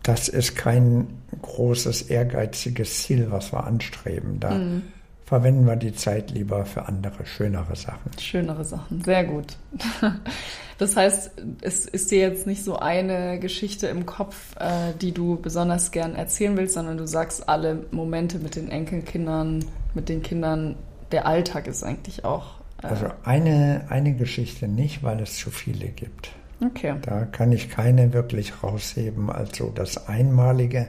das 0.04 0.28
ist 0.28 0.56
kein 0.56 1.08
großes, 1.42 2.04
ehrgeiziges 2.04 3.04
Ziel, 3.04 3.28
was 3.30 3.54
wir 3.54 3.66
anstreben. 3.66 4.40
Da 4.40 4.52
mhm. 4.52 4.84
verwenden 5.26 5.66
wir 5.66 5.76
die 5.76 5.94
Zeit 5.94 6.32
lieber 6.32 6.66
für 6.66 6.88
andere, 6.88 7.26
schönere 7.26 7.76
Sachen. 7.76 8.12
Schönere 8.20 8.66
Sachen, 8.66 9.04
sehr 9.04 9.24
gut. 9.26 9.58
Das 10.82 10.96
heißt, 10.96 11.34
es 11.62 11.86
ist 11.86 12.10
dir 12.10 12.22
jetzt 12.22 12.48
nicht 12.48 12.64
so 12.64 12.76
eine 12.80 13.40
Geschichte 13.40 13.86
im 13.86 14.08
Kopf, 14.08 14.56
äh, 14.60 14.94
die 15.00 15.12
du 15.12 15.40
besonders 15.40 15.92
gern 15.92 16.16
erzählen 16.16 16.58
willst, 16.58 16.74
sondern 16.74 16.98
du 16.98 17.06
sagst, 17.06 17.48
alle 17.48 17.86
Momente 17.92 18.40
mit 18.40 18.56
den 18.56 18.68
Enkelkindern, 18.68 19.64
mit 19.94 20.10
den 20.10 20.24
Kindern, 20.24 20.76
der 21.12 21.28
Alltag 21.28 21.68
ist 21.68 21.84
eigentlich 21.84 22.26
auch. 22.26 22.56
Äh 22.82 22.88
also 22.88 23.06
eine, 23.24 23.86
eine 23.90 24.16
Geschichte 24.16 24.68
nicht, 24.68 25.04
weil 25.04 25.20
es 25.20 25.38
zu 25.38 25.52
viele 25.52 25.88
gibt. 25.90 26.32
Okay. 26.64 26.96
Da 27.02 27.26
kann 27.26 27.52
ich 27.52 27.70
keine 27.70 28.14
wirklich 28.14 28.64
rausheben. 28.64 29.30
Also 29.30 29.72
das 29.74 30.08
Einmalige, 30.08 30.88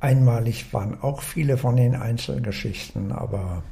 einmalig 0.00 0.72
waren 0.72 1.00
auch 1.00 1.22
viele 1.22 1.56
von 1.56 1.76
den 1.76 1.94
Einzelgeschichten, 1.94 3.12
aber 3.12 3.62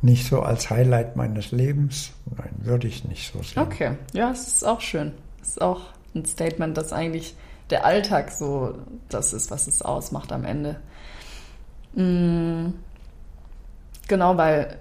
nicht 0.00 0.26
so 0.26 0.42
als 0.42 0.70
Highlight 0.70 1.16
meines 1.16 1.50
Lebens. 1.52 2.12
Nein, 2.36 2.50
würde 2.58 2.88
ich 2.88 3.04
nicht 3.04 3.32
so 3.32 3.42
sehen. 3.42 3.62
Okay, 3.62 3.92
ja, 4.12 4.30
es 4.30 4.46
ist 4.48 4.64
auch 4.64 4.80
schön. 4.80 5.12
Es 5.40 5.50
ist 5.50 5.62
auch 5.62 5.82
ein 6.14 6.24
Statement, 6.24 6.76
dass 6.76 6.92
eigentlich 6.92 7.34
der 7.70 7.84
Alltag 7.84 8.30
so 8.30 8.74
das 9.08 9.32
ist, 9.32 9.50
was 9.50 9.66
es 9.66 9.82
ausmacht 9.82 10.32
am 10.32 10.44
Ende. 10.44 10.80
Mhm. 11.94 12.74
Genau, 14.08 14.36
weil, 14.36 14.78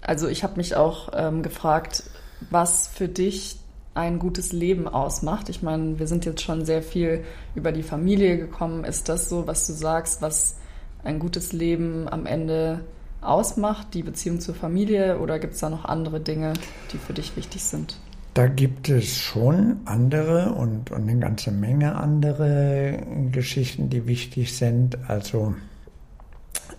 also 0.00 0.28
ich 0.28 0.42
habe 0.42 0.56
mich 0.56 0.74
auch 0.74 1.10
ähm, 1.14 1.42
gefragt, 1.42 2.04
was 2.50 2.88
für 2.88 3.08
dich 3.08 3.58
ein 3.98 4.20
gutes 4.20 4.52
Leben 4.52 4.86
ausmacht. 4.86 5.48
Ich 5.48 5.62
meine, 5.62 5.98
wir 5.98 6.06
sind 6.06 6.24
jetzt 6.24 6.42
schon 6.42 6.64
sehr 6.64 6.82
viel 6.82 7.24
über 7.56 7.72
die 7.72 7.82
Familie 7.82 8.38
gekommen. 8.38 8.84
Ist 8.84 9.08
das 9.08 9.28
so, 9.28 9.46
was 9.46 9.66
du 9.66 9.72
sagst, 9.72 10.22
was 10.22 10.56
ein 11.02 11.18
gutes 11.18 11.52
Leben 11.52 12.08
am 12.08 12.24
Ende 12.24 12.80
ausmacht, 13.20 13.94
die 13.94 14.04
Beziehung 14.04 14.38
zur 14.38 14.54
Familie, 14.54 15.18
oder 15.18 15.40
gibt 15.40 15.54
es 15.54 15.60
da 15.60 15.68
noch 15.68 15.84
andere 15.84 16.20
Dinge, 16.20 16.52
die 16.92 16.98
für 16.98 17.12
dich 17.12 17.36
wichtig 17.36 17.64
sind? 17.64 17.98
Da 18.34 18.46
gibt 18.46 18.88
es 18.88 19.16
schon 19.16 19.78
andere 19.84 20.52
und, 20.52 20.92
und 20.92 21.08
eine 21.08 21.18
ganze 21.18 21.50
Menge 21.50 21.96
andere 21.96 23.02
Geschichten, 23.32 23.90
die 23.90 24.06
wichtig 24.06 24.54
sind. 24.54 24.96
Also 25.08 25.56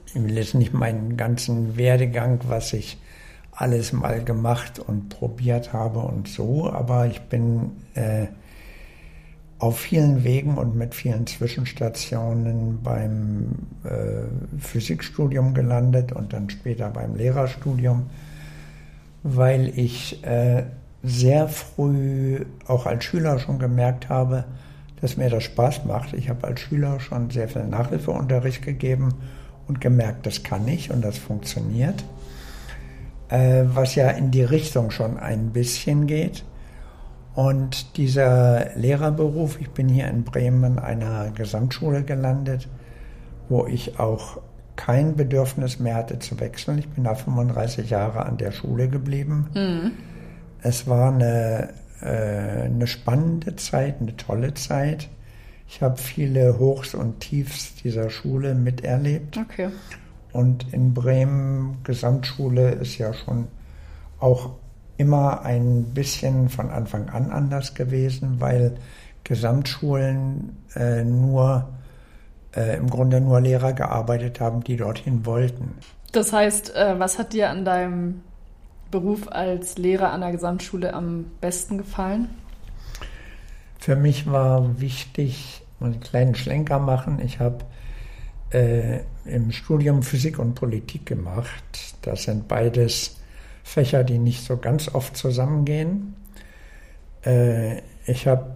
ich 0.06 0.24
will 0.24 0.38
jetzt 0.38 0.56
nicht 0.56 0.74
meinen 0.74 1.18
ganzen 1.18 1.76
Werdegang, 1.76 2.40
was 2.48 2.72
ich 2.72 2.98
alles 3.60 3.92
mal 3.92 4.24
gemacht 4.24 4.80
und 4.80 5.10
probiert 5.10 5.74
habe 5.74 6.00
und 6.00 6.30
so, 6.30 6.72
aber 6.72 7.08
ich 7.08 7.20
bin 7.24 7.72
äh, 7.94 8.28
auf 9.60 9.78
vielen 9.78 10.24
Wegen 10.24 10.58
und 10.58 10.78
mit 10.78 10.96
vielen 10.96 11.28
Zwischenstationen 11.28 12.82
beim 12.82 13.50
äh, 13.84 14.60
Physikstudium 14.60 15.54
gelandet 15.54 16.14
und 16.14 16.32
dann 16.32 16.50
später 16.50 16.90
beim 16.90 17.16
Lehrerstudium, 17.16 18.10
weil 19.24 19.78
ich 19.78 20.24
äh, 20.24 20.64
sehr 21.04 21.50
früh 21.50 22.46
auch 22.66 22.86
als 22.86 23.04
Schüler 23.04 23.40
schon 23.40 23.60
gemerkt 23.60 24.08
habe, 24.08 24.46
dass 25.02 25.18
mir 25.18 25.30
das 25.30 25.44
Spaß 25.44 25.84
macht. 25.84 26.14
Ich 26.14 26.30
habe 26.30 26.48
als 26.48 26.62
Schüler 26.62 27.02
schon 27.02 27.30
sehr 27.30 27.50
viel 27.50 27.66
Nachhilfeunterricht 27.66 28.62
gegeben 28.62 29.16
und 29.68 29.82
gemerkt, 29.82 30.26
das 30.26 30.44
kann 30.44 30.66
ich 30.70 30.92
und 30.92 31.02
das 31.02 31.18
funktioniert 31.18 32.06
äh, 33.30 33.64
was 33.66 33.96
ja 33.96 34.10
in 34.10 34.32
die 34.32 34.44
Richtung 34.44 34.92
schon 34.92 35.18
ein 35.18 35.52
bisschen 35.52 36.08
geht. 36.08 36.44
Und 37.36 37.98
dieser 37.98 38.76
Lehrerberuf, 38.76 39.62
ich 39.62 39.70
bin 39.70 39.88
hier 39.88 40.08
in 40.08 40.24
Bremen 40.24 40.78
an 40.78 40.80
einer 40.80 41.32
Gesamtschule 41.32 42.04
gelandet, 42.04 42.68
wo 43.48 43.66
ich 43.66 44.00
auch 44.00 44.42
kein 44.76 45.16
Bedürfnis 45.16 45.80
mehr 45.80 45.96
hatte 45.96 46.20
zu 46.20 46.40
wechseln. 46.40 46.80
Ich 46.80 46.90
bin 46.90 47.04
da 47.04 47.16
35 47.16 47.90
Jahre 47.90 48.26
an 48.26 48.38
der 48.38 48.52
Schule 48.52 48.90
geblieben. 48.90 49.50
Mhm. 49.54 49.92
Es 50.62 50.88
war 50.88 51.14
eine, 51.14 51.70
äh, 52.02 52.64
eine 52.64 52.88
spannende 52.88 53.56
Zeit, 53.56 54.02
eine 54.02 54.16
tolle 54.18 54.54
Zeit. 54.54 55.10
Ich 55.68 55.82
habe 55.82 55.98
viele 55.98 56.58
Hochs 56.60 56.96
und 56.96 57.20
Tiefs 57.20 57.76
dieser 57.76 58.10
Schule 58.10 58.56
miterlebt. 58.56 59.38
Okay. 59.38 59.70
Und 60.32 60.74
in 60.74 60.94
Bremen 60.94 61.78
Gesamtschule 61.84 62.72
ist 62.72 62.98
ja 62.98 63.14
schon 63.14 63.48
auch 64.20 64.52
immer 64.98 65.44
ein 65.44 65.86
bisschen 65.94 66.50
von 66.50 66.70
Anfang 66.70 67.10
an 67.10 67.32
anders 67.32 67.74
gewesen, 67.74 68.40
weil 68.40 68.76
Gesamtschulen 69.24 70.58
äh, 70.76 71.04
nur 71.04 71.70
äh, 72.56 72.78
im 72.78 72.90
Grunde 72.90 73.22
nur 73.22 73.40
Lehrer 73.42 73.74
gearbeitet 73.74 74.40
haben, 74.40 74.64
die 74.64 74.76
dorthin 74.76 75.26
wollten. 75.26 75.76
Das 76.12 76.34
heißt, 76.34 76.76
äh, 76.76 77.00
was 77.00 77.18
hat 77.18 77.34
dir 77.34 77.50
an 77.50 77.66
deinem 77.66 78.22
Beruf 78.92 79.32
als 79.32 79.78
Lehrer 79.78 80.12
an 80.12 80.22
der 80.22 80.32
Gesamtschule 80.32 80.94
am 80.94 81.26
besten 81.42 81.78
gefallen? 81.78 82.30
Für 83.80 83.96
mich 83.96 84.30
war 84.30 84.82
wichtig, 84.82 85.64
mal 85.80 85.92
einen 85.92 86.00
kleinen 86.00 86.36
Schlenker 86.36 86.80
machen. 86.80 87.20
Ich 87.24 87.40
habe 87.40 87.60
äh, 88.52 89.00
im 89.26 89.52
Studium 89.52 90.04
Physik 90.04 90.40
und 90.40 90.56
Politik 90.56 91.06
gemacht. 91.06 91.96
Das 92.02 92.24
sind 92.24 92.48
beides 92.48 93.18
Fächer, 93.64 94.04
die 94.04 94.18
nicht 94.18 94.44
so 94.44 94.58
ganz 94.58 94.94
oft 94.94 95.16
zusammengehen. 95.16 96.16
Äh, 97.26 97.82
ich 98.06 98.28
habe 98.28 98.56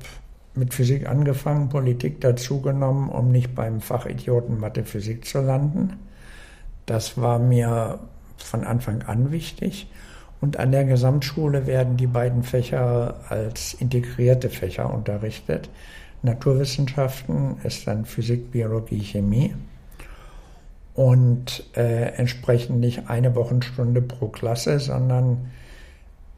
mit 0.55 0.73
Physik 0.73 1.07
angefangen, 1.07 1.69
Politik 1.69 2.21
dazugenommen, 2.21 3.09
um 3.09 3.31
nicht 3.31 3.55
beim 3.55 3.81
Fachidioten 3.81 4.59
Mathe 4.59 4.83
Physik 4.83 5.25
zu 5.25 5.41
landen. 5.41 5.93
Das 6.85 7.17
war 7.17 7.39
mir 7.39 7.99
von 8.37 8.63
Anfang 8.63 9.03
an 9.03 9.31
wichtig. 9.31 9.89
Und 10.41 10.57
an 10.57 10.71
der 10.71 10.83
Gesamtschule 10.83 11.67
werden 11.67 11.95
die 11.95 12.07
beiden 12.07 12.43
Fächer 12.43 13.15
als 13.29 13.73
integrierte 13.75 14.49
Fächer 14.49 14.93
unterrichtet. 14.93 15.69
Naturwissenschaften 16.21 17.57
ist 17.63 17.87
dann 17.87 18.05
Physik, 18.05 18.51
Biologie, 18.51 18.99
Chemie 18.99 19.53
und 20.93 21.63
äh, 21.75 22.13
entsprechend 22.15 22.79
nicht 22.79 23.09
eine 23.09 23.35
Wochenstunde 23.35 24.01
pro 24.01 24.27
Klasse, 24.27 24.79
sondern 24.79 25.51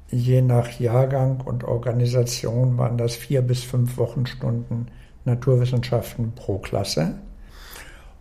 je 0.10 0.42
nach 0.42 0.80
Jahrgang 0.80 1.42
und 1.42 1.64
Organisation 1.64 2.78
waren 2.78 2.98
das 2.98 3.16
vier 3.16 3.42
bis 3.42 3.64
fünf 3.64 3.98
Wochenstunden 3.98 4.88
Naturwissenschaften 5.26 6.34
pro 6.34 6.60
Klasse. 6.60 7.16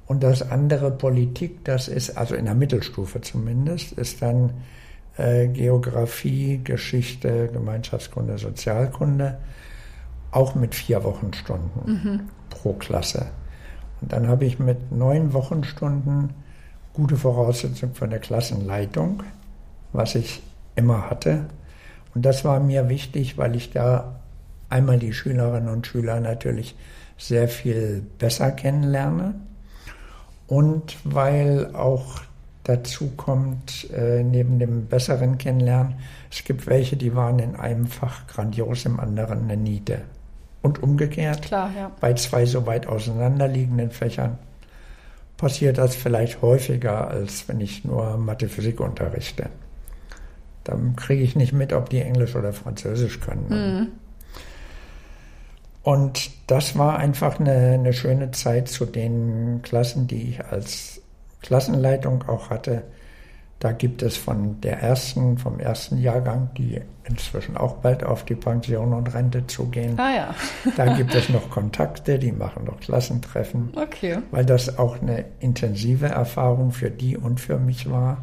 Und 0.07 0.23
das 0.23 0.50
andere 0.50 0.91
Politik, 0.91 1.64
das 1.64 1.88
ist, 1.88 2.19
also 2.19 2.35
in 2.35 2.47
der 2.47 2.55
Mittelstufe 2.55 3.21
zumindest, 3.21 3.93
ist 3.93 4.21
dann 4.21 4.55
äh, 5.17 5.49
Geografie, 5.49 6.61
Geschichte, 6.62 7.49
Gemeinschaftskunde, 7.53 8.38
Sozialkunde, 8.38 9.38
auch 10.31 10.55
mit 10.55 10.75
vier 10.75 11.05
Wochenstunden 11.05 11.93
mhm. 11.93 12.21
pro 12.50 12.73
Klasse. 12.75 13.29
Und 14.04 14.12
dann 14.12 14.28
habe 14.28 14.44
ich 14.44 14.58
mit 14.58 14.92
neun 14.92 15.32
Wochenstunden 15.32 16.34
gute 16.92 17.16
Voraussetzung 17.16 17.94
für 17.94 18.04
eine 18.04 18.20
Klassenleitung, 18.20 19.23
was 19.94 20.14
ich 20.14 20.42
immer 20.76 21.08
hatte. 21.08 21.46
Und 22.14 22.26
das 22.26 22.44
war 22.44 22.61
mir 22.61 22.90
wichtig, 22.90 23.38
weil 23.38 23.56
ich 23.56 23.70
da 23.73 24.20
einmal 24.68 24.99
die 24.99 25.14
Schülerinnen 25.14 25.70
und 25.70 25.87
Schüler 25.87 26.20
natürlich 26.20 26.76
sehr 27.16 27.49
viel 27.49 28.04
besser 28.18 28.50
kennenlerne 28.50 29.37
und 30.46 30.99
weil 31.04 31.75
auch 31.75 32.20
dazu 32.64 33.12
kommt, 33.16 33.90
äh, 33.90 34.23
neben 34.23 34.58
dem 34.58 34.84
besseren 34.84 35.38
Kennenlernen, 35.38 35.94
es 36.30 36.44
gibt 36.44 36.66
welche, 36.66 36.99
die 36.99 37.14
waren 37.16 37.38
in 37.38 37.56
einem 37.56 37.87
Fach 37.87 38.26
grandios, 38.26 38.84
im 38.84 39.00
anderen 39.00 39.44
eine 39.44 39.56
Niete. 39.56 40.02
Und 40.64 40.83
umgekehrt, 40.83 41.42
Klar, 41.42 41.71
ja. 41.76 41.90
bei 42.00 42.14
zwei 42.14 42.47
so 42.47 42.64
weit 42.64 42.87
auseinanderliegenden 42.87 43.90
Fächern 43.90 44.38
passiert 45.37 45.76
das 45.76 45.94
vielleicht 45.94 46.40
häufiger, 46.40 47.06
als 47.09 47.47
wenn 47.49 47.61
ich 47.61 47.85
nur 47.85 48.16
Mathe, 48.16 48.49
Physik 48.49 48.80
unterrichte. 48.80 49.50
Dann 50.64 50.97
kriege 50.97 51.23
ich 51.23 51.37
nicht 51.37 51.52
mit, 51.52 51.75
ob 51.75 51.90
die 51.90 52.00
Englisch 52.00 52.35
oder 52.35 52.54
Französisch 52.54 53.21
können. 53.21 53.47
Mhm. 53.50 53.88
Und 55.83 56.30
das 56.47 56.78
war 56.78 56.97
einfach 56.97 57.38
eine, 57.38 57.73
eine 57.75 57.92
schöne 57.92 58.30
Zeit 58.30 58.68
zu 58.68 58.87
den 58.87 59.61
Klassen, 59.61 60.06
die 60.06 60.30
ich 60.30 60.47
als 60.47 61.02
Klassenleitung 61.42 62.26
auch 62.26 62.49
hatte. 62.49 62.85
Da 63.64 63.73
gibt 63.73 64.02
es 64.02 64.18
von 64.18 64.61
der 64.61 64.83
ersten, 64.83 65.38
vom 65.38 65.59
ersten 65.59 65.97
Jahrgang, 65.97 66.50
die 66.59 66.83
inzwischen 67.04 67.56
auch 67.56 67.76
bald 67.76 68.04
auf 68.04 68.23
die 68.26 68.34
Pension 68.34 68.93
und 68.93 69.15
Rente 69.15 69.47
zugehen. 69.47 69.99
Ah 69.99 70.15
ja. 70.15 70.34
da 70.76 70.95
gibt 70.95 71.15
es 71.15 71.30
noch 71.30 71.49
Kontakte, 71.49 72.19
die 72.19 72.32
machen 72.32 72.65
noch 72.67 72.78
Klassentreffen. 72.80 73.73
Okay. 73.75 74.19
Weil 74.32 74.45
das 74.45 74.78
auch 74.78 75.00
eine 75.00 75.25
intensive 75.41 76.08
Erfahrung 76.08 76.73
für 76.73 76.91
die 76.91 77.17
und 77.17 77.41
für 77.41 77.56
mich 77.56 77.91
war. 77.91 78.19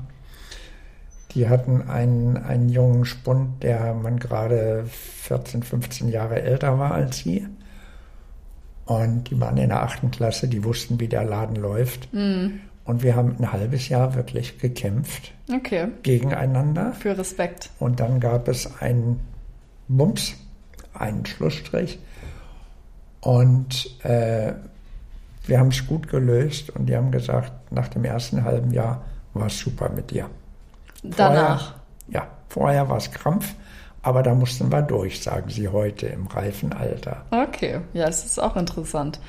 Die 1.31 1.49
hatten 1.49 1.89
einen, 1.89 2.37
einen 2.37 2.69
jungen 2.69 3.05
Spund, 3.05 3.63
der 3.63 3.95
man 3.95 4.19
gerade 4.19 4.85
14, 4.85 5.63
15 5.63 6.07
Jahre 6.09 6.39
älter 6.43 6.77
war 6.77 6.91
als 6.91 7.17
sie. 7.17 7.47
Und 8.85 9.31
die 9.31 9.41
waren 9.41 9.57
in 9.57 9.69
der 9.69 9.81
achten 9.81 10.11
Klasse, 10.11 10.47
die 10.47 10.63
wussten, 10.63 10.99
wie 10.99 11.07
der 11.07 11.23
Laden 11.23 11.55
läuft. 11.55 12.13
Mhm. 12.13 12.59
Und 12.83 13.03
wir 13.03 13.15
haben 13.15 13.35
ein 13.39 13.51
halbes 13.51 13.89
Jahr 13.89 14.15
wirklich 14.15 14.57
gekämpft 14.57 15.33
okay. 15.53 15.89
gegeneinander. 16.03 16.93
Für 16.93 17.17
Respekt. 17.17 17.69
Und 17.79 17.99
dann 17.99 18.19
gab 18.19 18.47
es 18.47 18.81
einen 18.81 19.19
Bums, 19.87 20.35
einen 20.93 21.25
Schlussstrich. 21.25 21.99
Und 23.21 24.03
äh, 24.03 24.53
wir 25.45 25.59
haben 25.59 25.69
es 25.69 25.85
gut 25.85 26.07
gelöst 26.07 26.69
und 26.71 26.87
die 26.87 26.95
haben 26.95 27.11
gesagt, 27.11 27.71
nach 27.71 27.87
dem 27.87 28.03
ersten 28.03 28.43
halben 28.43 28.71
Jahr 28.71 29.03
war 29.33 29.47
es 29.47 29.59
super 29.59 29.89
mit 29.89 30.11
dir. 30.11 30.29
Danach? 31.03 31.75
ja, 32.07 32.27
vorher 32.49 32.89
war 32.89 32.97
es 32.97 33.11
Krampf, 33.11 33.55
aber 34.03 34.23
da 34.23 34.33
mussten 34.35 34.71
wir 34.71 34.81
durch, 34.81 35.21
sagen 35.21 35.49
sie 35.49 35.67
heute 35.67 36.07
im 36.07 36.27
reifen 36.27 36.73
Alter. 36.73 37.25
Okay, 37.31 37.81
ja, 37.93 38.07
es 38.07 38.25
ist 38.25 38.39
auch 38.39 38.55
interessant. 38.55 39.19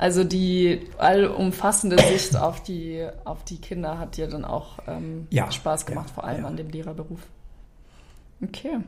Also 0.00 0.24
die 0.24 0.80
allumfassende 0.96 1.98
Sicht 2.00 2.34
auf 2.34 2.62
die, 2.62 3.06
auf 3.26 3.44
die 3.44 3.58
Kinder 3.58 3.98
hat 3.98 4.16
dir 4.16 4.28
dann 4.28 4.46
auch 4.46 4.78
ähm, 4.88 5.26
ja, 5.30 5.52
Spaß 5.52 5.84
gemacht, 5.84 6.08
ja, 6.08 6.14
vor 6.14 6.24
allem 6.24 6.40
ja. 6.40 6.46
an 6.46 6.56
dem 6.56 6.70
Lehrerberuf. 6.70 7.20
Okay, 8.42 8.78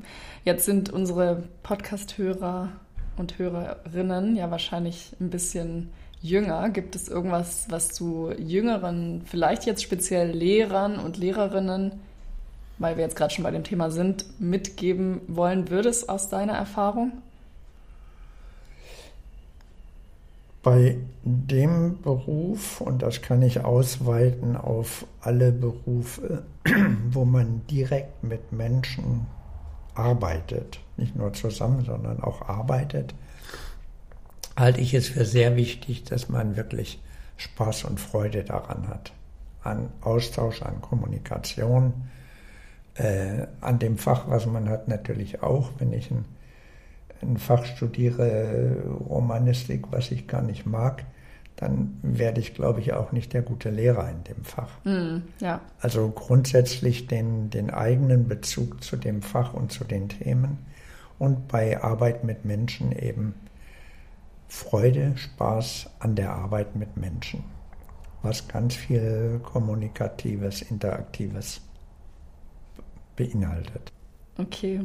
jetzt 0.44 0.64
sind 0.64 0.90
unsere 0.90 1.42
Podcast-Hörer 1.62 2.70
und 3.18 3.38
Hörerinnen 3.38 4.36
ja 4.36 4.50
wahrscheinlich 4.50 5.14
ein 5.20 5.28
bisschen 5.28 5.90
jünger. 6.22 6.70
Gibt 6.70 6.96
es 6.96 7.08
irgendwas, 7.08 7.66
was 7.68 7.88
du 7.90 8.30
jüngeren, 8.38 9.20
vielleicht 9.26 9.66
jetzt 9.66 9.82
speziell 9.82 10.30
Lehrern 10.30 10.98
und 10.98 11.18
Lehrerinnen 11.18 12.00
weil 12.78 12.96
wir 12.96 13.04
jetzt 13.04 13.16
gerade 13.16 13.32
schon 13.32 13.44
bei 13.44 13.50
dem 13.50 13.64
Thema 13.64 13.90
sind, 13.90 14.24
mitgeben 14.40 15.20
wollen 15.28 15.70
würdest 15.70 16.08
aus 16.08 16.28
deiner 16.28 16.54
Erfahrung? 16.54 17.12
Bei 20.62 20.96
dem 21.24 22.00
Beruf, 22.02 22.80
und 22.80 23.02
das 23.02 23.20
kann 23.20 23.42
ich 23.42 23.64
ausweiten 23.64 24.56
auf 24.56 25.06
alle 25.20 25.50
Berufe, 25.50 26.44
wo 27.10 27.24
man 27.24 27.66
direkt 27.68 28.22
mit 28.22 28.52
Menschen 28.52 29.26
arbeitet, 29.94 30.78
nicht 30.96 31.16
nur 31.16 31.32
zusammen, 31.32 31.84
sondern 31.84 32.22
auch 32.22 32.48
arbeitet, 32.48 33.14
halte 34.56 34.80
ich 34.80 34.94
es 34.94 35.08
für 35.08 35.24
sehr 35.24 35.56
wichtig, 35.56 36.04
dass 36.04 36.28
man 36.28 36.56
wirklich 36.56 37.00
Spaß 37.36 37.84
und 37.84 37.98
Freude 37.98 38.44
daran 38.44 38.88
hat. 38.88 39.12
An 39.62 39.90
Austausch, 40.00 40.62
an 40.62 40.80
Kommunikation, 40.80 41.92
äh, 42.94 43.46
an 43.60 43.78
dem 43.78 43.98
Fach, 43.98 44.28
was 44.28 44.46
man 44.46 44.68
hat, 44.68 44.88
natürlich 44.88 45.42
auch. 45.42 45.70
Wenn 45.78 45.92
ich 45.92 46.10
ein, 46.10 46.24
ein 47.22 47.36
Fach 47.36 47.64
studiere, 47.64 48.82
Romanistik, 49.08 49.86
was 49.90 50.10
ich 50.10 50.26
gar 50.26 50.42
nicht 50.42 50.66
mag, 50.66 51.04
dann 51.56 51.98
werde 52.02 52.40
ich, 52.40 52.54
glaube 52.54 52.80
ich, 52.80 52.92
auch 52.92 53.12
nicht 53.12 53.32
der 53.32 53.42
gute 53.42 53.70
Lehrer 53.70 54.10
in 54.10 54.24
dem 54.24 54.44
Fach. 54.44 54.70
Mm, 54.84 55.18
ja. 55.38 55.60
Also 55.80 56.08
grundsätzlich 56.10 57.06
den, 57.06 57.50
den 57.50 57.70
eigenen 57.70 58.26
Bezug 58.26 58.82
zu 58.82 58.96
dem 58.96 59.22
Fach 59.22 59.54
und 59.54 59.70
zu 59.70 59.84
den 59.84 60.08
Themen 60.08 60.58
und 61.18 61.46
bei 61.48 61.80
Arbeit 61.80 62.24
mit 62.24 62.44
Menschen 62.44 62.92
eben 62.92 63.34
Freude, 64.48 65.16
Spaß 65.16 65.88
an 66.00 66.16
der 66.16 66.32
Arbeit 66.32 66.74
mit 66.74 66.96
Menschen, 66.96 67.44
was 68.22 68.48
ganz 68.48 68.74
viel 68.74 69.40
Kommunikatives, 69.42 70.62
Interaktives 70.62 71.60
beinhaltet. 73.16 73.92
Okay. 74.36 74.80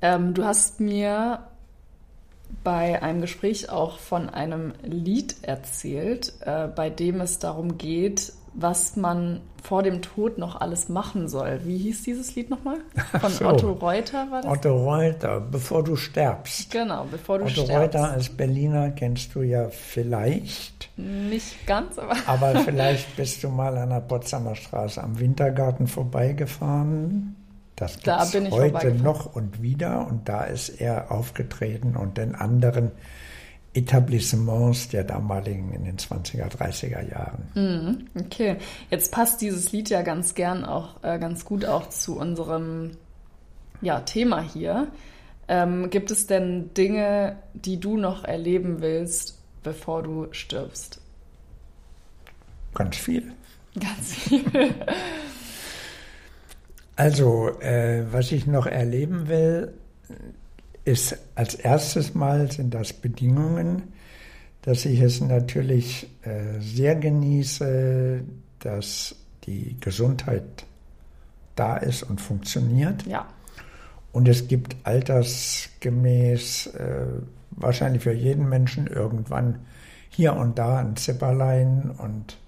Ähm, 0.00 0.34
du 0.34 0.44
hast 0.44 0.80
mir 0.80 1.40
bei 2.64 3.02
einem 3.02 3.20
Gespräch 3.20 3.70
auch 3.70 3.98
von 3.98 4.28
einem 4.28 4.72
Lied 4.82 5.36
erzählt, 5.42 6.32
äh, 6.40 6.68
bei 6.68 6.90
dem 6.90 7.20
es 7.20 7.38
darum 7.38 7.78
geht, 7.78 8.32
was 8.54 8.96
man 8.96 9.40
vor 9.62 9.82
dem 9.82 10.02
Tod 10.02 10.38
noch 10.38 10.60
alles 10.60 10.88
machen 10.88 11.28
soll. 11.28 11.60
Wie 11.64 11.78
hieß 11.78 12.02
dieses 12.02 12.34
Lied 12.34 12.50
nochmal? 12.50 12.78
Von 13.20 13.30
so. 13.30 13.46
Otto 13.46 13.72
Reuter 13.72 14.30
war 14.30 14.42
das? 14.42 14.50
Otto 14.50 14.76
Reuter, 14.76 15.40
bevor 15.40 15.84
du 15.84 15.96
sterbst. 15.96 16.70
Genau, 16.70 17.06
bevor 17.10 17.38
du 17.38 17.44
Otto 17.44 17.52
sterbst. 17.52 17.70
Otto 17.70 17.80
Reuter 17.80 18.10
als 18.10 18.28
Berliner 18.30 18.90
kennst 18.90 19.34
du 19.34 19.42
ja 19.42 19.68
vielleicht. 19.68 20.90
Nicht 20.96 21.66
ganz, 21.66 21.98
aber. 21.98 22.16
aber 22.26 22.60
vielleicht 22.64 23.16
bist 23.16 23.44
du 23.44 23.48
mal 23.48 23.76
an 23.78 23.90
der 23.90 24.00
Potsdamer 24.00 24.54
Straße 24.54 25.02
am 25.02 25.18
Wintergarten 25.18 25.86
vorbeigefahren. 25.86 27.36
Das 27.78 27.94
gibt 28.00 28.08
es 28.08 28.50
heute 28.50 28.92
noch 28.92 29.34
und 29.36 29.62
wieder 29.62 30.06
und 30.08 30.28
da 30.28 30.42
ist 30.42 30.68
er 30.80 31.12
aufgetreten 31.12 31.96
und 31.96 32.18
den 32.18 32.34
anderen 32.34 32.90
Etablissements 33.72 34.88
der 34.88 35.04
damaligen 35.04 35.72
in 35.72 35.84
den 35.84 35.96
20er, 35.96 36.48
30er 36.48 37.08
Jahren. 37.08 37.48
Mhm, 37.54 38.06
okay, 38.20 38.56
jetzt 38.90 39.12
passt 39.12 39.40
dieses 39.40 39.70
Lied 39.70 39.90
ja 39.90 40.02
ganz 40.02 40.34
gern 40.34 40.64
auch 40.64 41.02
äh, 41.04 41.20
ganz 41.20 41.44
gut 41.44 41.64
auch 41.64 41.88
zu 41.88 42.18
unserem 42.18 42.92
ja, 43.80 44.00
Thema 44.00 44.40
hier. 44.40 44.88
Ähm, 45.46 45.90
gibt 45.90 46.10
es 46.10 46.26
denn 46.26 46.74
Dinge, 46.74 47.36
die 47.54 47.78
du 47.78 47.96
noch 47.96 48.24
erleben 48.24 48.80
willst, 48.80 49.38
bevor 49.62 50.02
du 50.02 50.26
stirbst? 50.32 51.00
Ganz 52.74 52.96
viel. 52.96 53.32
Ganz 53.78 54.14
viel. 54.14 54.44
Also, 56.98 57.50
äh, 57.60 58.12
was 58.12 58.32
ich 58.32 58.48
noch 58.48 58.66
erleben 58.66 59.28
will, 59.28 59.72
ist 60.84 61.16
als 61.36 61.54
erstes 61.54 62.16
Mal 62.16 62.50
sind 62.50 62.74
das 62.74 62.92
Bedingungen, 62.92 63.92
dass 64.62 64.84
ich 64.84 65.00
es 65.00 65.20
natürlich 65.20 66.10
äh, 66.22 66.58
sehr 66.58 66.96
genieße, 66.96 68.22
dass 68.58 69.14
die 69.44 69.76
Gesundheit 69.78 70.42
da 71.54 71.76
ist 71.76 72.02
und 72.02 72.20
funktioniert. 72.20 73.06
Ja. 73.06 73.28
Und 74.10 74.26
es 74.26 74.48
gibt 74.48 74.74
altersgemäß 74.82 76.66
äh, 76.66 77.06
wahrscheinlich 77.52 78.02
für 78.02 78.12
jeden 78.12 78.48
Menschen 78.48 78.88
irgendwann 78.88 79.60
hier 80.08 80.34
und 80.34 80.58
da 80.58 80.78
ein 80.78 80.96
Zipperlein 80.96 81.92
und 81.96 82.38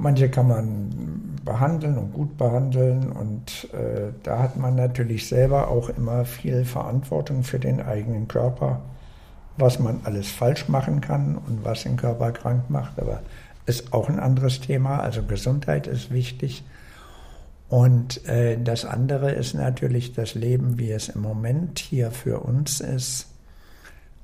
Manche 0.00 0.30
kann 0.30 0.46
man 0.46 1.38
behandeln 1.44 1.98
und 1.98 2.12
gut 2.12 2.38
behandeln 2.38 3.10
und 3.10 3.68
äh, 3.72 4.12
da 4.22 4.38
hat 4.38 4.56
man 4.56 4.76
natürlich 4.76 5.26
selber 5.26 5.68
auch 5.68 5.88
immer 5.88 6.24
viel 6.24 6.64
Verantwortung 6.64 7.42
für 7.42 7.58
den 7.58 7.80
eigenen 7.82 8.28
Körper, 8.28 8.80
was 9.56 9.80
man 9.80 10.00
alles 10.04 10.30
falsch 10.30 10.68
machen 10.68 11.00
kann 11.00 11.36
und 11.36 11.64
was 11.64 11.82
den 11.82 11.96
Körper 11.96 12.30
krank 12.30 12.70
macht. 12.70 13.00
Aber 13.00 13.22
ist 13.66 13.92
auch 13.92 14.08
ein 14.08 14.20
anderes 14.20 14.60
Thema. 14.60 15.00
Also 15.00 15.24
Gesundheit 15.24 15.88
ist 15.88 16.12
wichtig. 16.12 16.64
Und 17.68 18.24
äh, 18.28 18.56
das 18.62 18.84
andere 18.84 19.32
ist 19.32 19.54
natürlich 19.54 20.12
das 20.12 20.34
Leben, 20.34 20.78
wie 20.78 20.92
es 20.92 21.08
im 21.08 21.22
Moment 21.22 21.80
hier 21.80 22.12
für 22.12 22.40
uns 22.40 22.80
ist. 22.80 23.26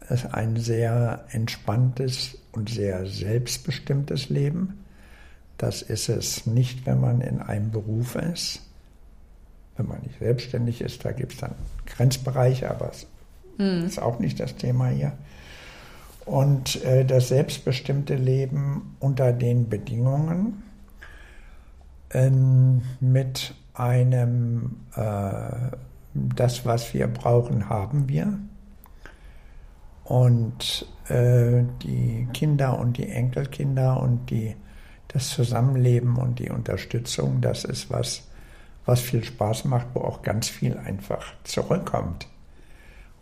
ist 0.09 0.33
ein 0.33 0.57
sehr 0.57 1.25
entspanntes 1.31 2.39
und 2.53 2.71
sehr 2.71 3.07
selbstbestimmtes 3.07 4.29
Leben 4.29 4.84
das 5.65 5.81
ist 5.81 6.11
es 6.11 6.47
nicht, 6.47 6.85
wenn 6.85 7.01
man 7.01 7.23
in 7.23 7.41
einem 7.41 7.71
Beruf 7.71 8.17
ist. 8.17 8.61
Wenn 9.77 9.87
man 9.87 10.03
nicht 10.03 10.19
selbstständig 10.19 10.83
ist, 10.83 11.05
da 11.07 11.13
gibt 11.13 11.33
es 11.33 11.41
dann 11.41 11.55
Grenzbereiche, 11.87 12.71
aber 12.71 12.91
es 12.91 13.07
mhm. 13.57 13.87
ist 13.87 13.99
auch 13.99 14.19
nicht 14.19 14.39
das 14.41 14.57
Thema 14.57 14.89
hier. 14.89 15.13
Und 16.27 16.83
äh, 16.85 17.07
das 17.07 17.29
selbstbestimmte 17.29 18.15
Leben 18.15 18.97
unter 19.01 19.33
den 19.33 19.71
Bedingungen 19.71 20.63
ähm, 22.11 22.83
mit 23.01 23.55
einem, 23.73 24.77
äh, 24.95 25.77
das, 26.13 26.67
was 26.67 26.93
wir 26.93 27.09
brauchen, 27.09 27.71
haben 27.71 28.07
wir. 28.09 28.39
Und 30.05 30.87
äh, 31.09 31.63
die 31.83 32.29
Kinder 32.35 32.79
und 32.79 32.99
die 32.99 33.09
Enkelkinder 33.09 33.99
und 33.99 34.31
die 34.31 34.57
das 35.09 35.31
Zusammenleben 35.31 36.17
und 36.17 36.39
die 36.39 36.51
Unterstützung, 36.51 37.41
das 37.41 37.65
ist 37.65 37.91
was, 37.91 38.23
was 38.85 39.01
viel 39.01 39.25
Spaß 39.25 39.65
macht, 39.67 39.87
wo 39.95 40.01
auch 40.01 40.23
ganz 40.23 40.49
viel 40.49 40.77
einfach 40.77 41.25
zurückkommt. 41.45 42.27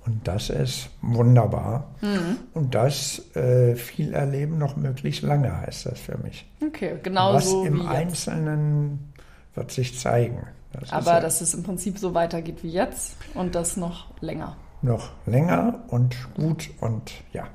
Und 0.04 0.26
das 0.26 0.50
ist 0.50 0.90
wunderbar. 1.00 1.88
Mhm. 2.00 2.38
Und 2.54 2.74
das 2.74 3.34
äh, 3.36 3.76
viel 3.76 4.14
erleben 4.14 4.58
noch 4.58 4.76
möglichst 4.76 5.22
lange 5.22 5.56
heißt 5.60 5.86
das 5.86 6.00
für 6.00 6.18
mich. 6.18 6.44
Okay, 6.60 6.96
genau 7.02 7.34
was 7.34 7.50
so. 7.50 7.60
Was 7.60 7.68
im 7.68 7.86
Einzelnen 7.86 9.12
wird 9.54 9.70
sich 9.70 9.98
zeigen. 9.98 10.46
Das 10.72 10.92
Aber 10.92 11.20
dass 11.20 11.40
es 11.40 11.54
im 11.54 11.62
Prinzip 11.62 11.98
so 11.98 12.14
weitergeht 12.14 12.64
wie 12.64 12.70
jetzt 12.70 13.16
und 13.34 13.54
das 13.54 13.76
noch 13.76 14.08
länger. 14.20 14.56
Noch 14.80 15.10
länger 15.26 15.84
und 15.88 16.16
gut 16.34 16.70
und 16.80 17.12
ja. 17.32 17.46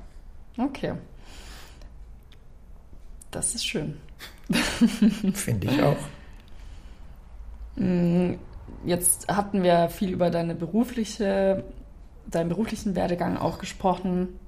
Okay. 0.56 0.94
Das 3.30 3.54
ist 3.54 3.66
schön. 3.66 3.98
Finde 5.34 5.66
ich 5.66 5.82
auch. 5.82 5.96
Mm, 7.76 8.34
jetzt 8.84 9.28
hatten 9.28 9.62
wir 9.62 9.88
viel 9.88 10.10
über 10.10 10.30
deine 10.30 10.54
berufliche, 10.54 11.64
deinen 12.26 12.48
beruflichen 12.48 12.96
Werdegang 12.96 13.36
auch 13.36 13.58
gesprochen. 13.58 14.38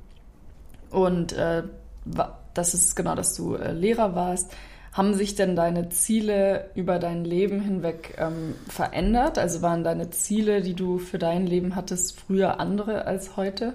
Und 0.91 1.33
äh, 1.33 1.63
das 2.55 2.75
ist 2.75 2.97
genau, 2.97 3.15
dass 3.15 3.35
du 3.35 3.55
äh, 3.55 3.73
Lehrer 3.73 4.15
warst. 4.15 4.53
Haben 4.93 5.15
sich 5.15 5.37
denn 5.37 5.55
deine 5.55 5.89
Ziele 5.91 6.71
über 6.75 6.99
dein 6.99 7.25
Leben 7.25 7.61
hinweg 7.61 8.17
ähm, 8.19 8.57
verändert? 8.69 9.39
Also 9.39 9.63
waren 9.63 9.85
deine 9.85 10.11
Ziele, 10.11 10.63
die 10.63 10.75
du 10.75 10.99
für 10.99 11.19
dein 11.19 11.47
Leben 11.47 11.77
hattest, 11.77 12.19
früher 12.19 12.59
andere 12.59 13.05
als 13.05 13.37
heute? 13.37 13.75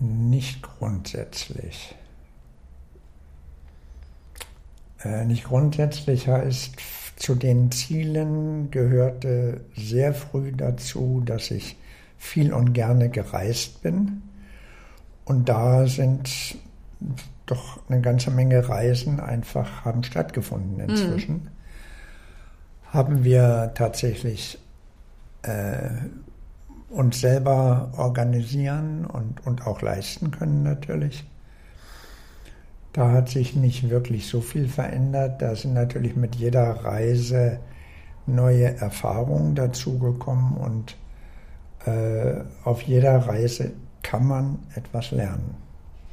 Nicht 0.00 0.62
grundsätzlich. 0.62 1.94
Äh, 4.91 4.91
nicht 5.04 5.44
grundsätzlich 5.44 6.28
heißt, 6.28 6.76
zu 7.16 7.34
den 7.34 7.70
Zielen 7.70 8.70
gehörte 8.70 9.64
sehr 9.76 10.14
früh 10.14 10.52
dazu, 10.52 11.22
dass 11.24 11.50
ich 11.50 11.76
viel 12.18 12.52
und 12.52 12.72
gerne 12.72 13.08
gereist 13.10 13.82
bin. 13.82 14.22
Und 15.24 15.48
da 15.48 15.86
sind 15.86 16.56
doch 17.46 17.80
eine 17.88 18.00
ganze 18.00 18.30
Menge 18.30 18.68
Reisen 18.68 19.20
einfach 19.20 19.84
haben 19.84 20.04
stattgefunden 20.04 20.80
inzwischen. 20.80 21.34
Mhm. 21.34 21.48
Haben 22.86 23.24
wir 23.24 23.72
tatsächlich 23.74 24.58
äh, 25.42 25.90
uns 26.88 27.20
selber 27.20 27.92
organisieren 27.96 29.06
und, 29.06 29.44
und 29.46 29.66
auch 29.66 29.82
leisten 29.82 30.30
können 30.30 30.62
natürlich. 30.62 31.24
Da 32.92 33.10
hat 33.10 33.28
sich 33.30 33.56
nicht 33.56 33.88
wirklich 33.88 34.26
so 34.26 34.40
viel 34.40 34.68
verändert. 34.68 35.40
Da 35.40 35.54
sind 35.54 35.74
natürlich 35.74 36.14
mit 36.16 36.34
jeder 36.36 36.84
Reise 36.84 37.58
neue 38.26 38.76
Erfahrungen 38.76 39.54
dazugekommen 39.54 40.56
und 40.56 40.96
äh, 41.86 42.42
auf 42.64 42.82
jeder 42.82 43.16
Reise 43.26 43.72
kann 44.02 44.26
man 44.26 44.58
etwas 44.74 45.10
lernen, 45.10 45.54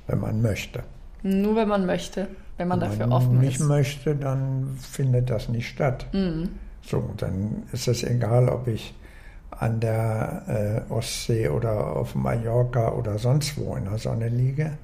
wenn 0.08 0.20
man 0.20 0.42
möchte. 0.42 0.84
Nur 1.22 1.56
wenn 1.56 1.68
man 1.68 1.86
möchte, 1.86 2.28
wenn 2.58 2.68
man 2.68 2.80
wenn 2.82 2.90
dafür 2.90 3.08
man 3.08 3.18
offen 3.18 3.26
ist. 3.26 3.32
Wenn 3.32 3.38
man 3.38 3.46
nicht 3.46 3.60
möchte, 3.60 4.16
dann 4.16 4.78
findet 4.80 5.30
das 5.30 5.50
nicht 5.50 5.68
statt. 5.68 6.08
Mhm. 6.14 6.50
So, 6.82 7.14
dann 7.18 7.64
ist 7.72 7.88
es 7.88 8.04
egal, 8.04 8.50
ob 8.50 8.68
ich 8.68 8.94
an 9.52 9.80
der 9.80 10.86
äh, 10.90 10.92
Ostsee 10.92 11.50
oder 11.50 11.96
auf 11.96 12.16
Mallorca 12.16 12.94
oder 12.94 13.18
sonst 13.18 13.58
wo 13.58 13.76
in 13.76 13.86
der 13.86 13.98
Sonne 13.98 14.30
liege. 14.30 14.78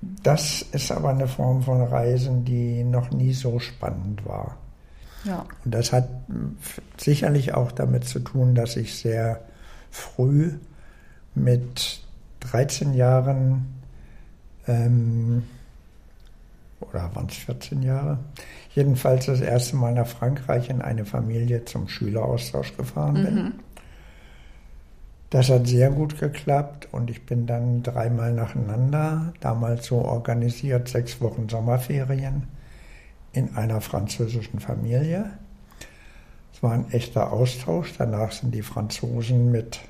Das 0.00 0.62
ist 0.62 0.92
aber 0.92 1.10
eine 1.10 1.26
Form 1.26 1.62
von 1.62 1.82
Reisen, 1.82 2.44
die 2.44 2.84
noch 2.84 3.10
nie 3.10 3.32
so 3.32 3.58
spannend 3.58 4.24
war. 4.24 4.56
Ja. 5.24 5.44
Und 5.64 5.74
das 5.74 5.92
hat 5.92 6.08
sicherlich 6.96 7.54
auch 7.54 7.72
damit 7.72 8.04
zu 8.04 8.20
tun, 8.20 8.54
dass 8.54 8.76
ich 8.76 8.96
sehr 8.96 9.42
früh 9.90 10.52
mit 11.34 12.00
13 12.40 12.94
Jahren 12.94 13.66
ähm, 14.66 15.42
oder 16.80 17.14
waren 17.14 17.26
es 17.28 17.36
14 17.36 17.82
Jahre? 17.82 18.18
Jedenfalls 18.74 19.26
das 19.26 19.40
erste 19.40 19.76
Mal 19.76 19.94
nach 19.94 20.06
Frankreich 20.06 20.70
in 20.70 20.80
eine 20.80 21.04
Familie 21.04 21.64
zum 21.64 21.88
Schüleraustausch 21.88 22.76
gefahren 22.76 23.14
bin. 23.14 23.34
Mhm. 23.34 23.52
Das 25.30 25.50
hat 25.50 25.66
sehr 25.66 25.90
gut 25.90 26.18
geklappt 26.18 26.88
und 26.90 27.10
ich 27.10 27.26
bin 27.26 27.46
dann 27.46 27.82
dreimal 27.82 28.32
nacheinander, 28.32 29.34
damals 29.40 29.86
so 29.86 29.96
organisiert, 29.96 30.88
sechs 30.88 31.20
Wochen 31.20 31.48
Sommerferien 31.50 32.44
in 33.32 33.54
einer 33.54 33.82
französischen 33.82 34.58
Familie. 34.58 35.30
Es 36.54 36.62
war 36.62 36.72
ein 36.72 36.90
echter 36.92 37.30
Austausch. 37.30 37.92
Danach 37.98 38.32
sind 38.32 38.54
die 38.54 38.62
Franzosen 38.62 39.52
mit 39.52 39.80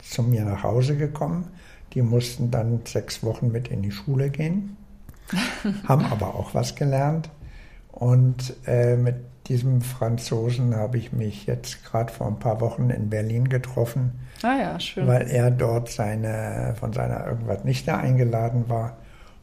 zu 0.00 0.22
mir 0.22 0.44
nach 0.44 0.64
Hause 0.64 0.96
gekommen. 0.96 1.48
Die 1.94 2.02
mussten 2.02 2.50
dann 2.50 2.80
sechs 2.84 3.22
Wochen 3.22 3.52
mit 3.52 3.68
in 3.68 3.82
die 3.82 3.92
Schule 3.92 4.30
gehen, 4.30 4.76
haben 5.88 6.04
aber 6.06 6.34
auch 6.34 6.54
was 6.54 6.74
gelernt. 6.74 7.30
Und 7.92 8.54
äh, 8.66 8.96
mit 8.96 9.16
diesem 9.48 9.80
Franzosen 9.80 10.74
habe 10.74 10.98
ich 10.98 11.12
mich 11.12 11.46
jetzt 11.46 11.84
gerade 11.84 12.12
vor 12.12 12.26
ein 12.26 12.38
paar 12.38 12.60
Wochen 12.60 12.90
in 12.90 13.08
Berlin 13.10 13.48
getroffen. 13.48 14.20
Ah 14.42 14.56
ja, 14.58 14.80
schön. 14.80 15.06
Weil 15.06 15.28
er 15.30 15.50
dort 15.50 15.88
seine, 15.88 16.74
von 16.78 16.92
seiner 16.92 17.26
irgendwas 17.26 17.64
Nichte 17.64 17.96
eingeladen 17.96 18.68
war. 18.68 18.96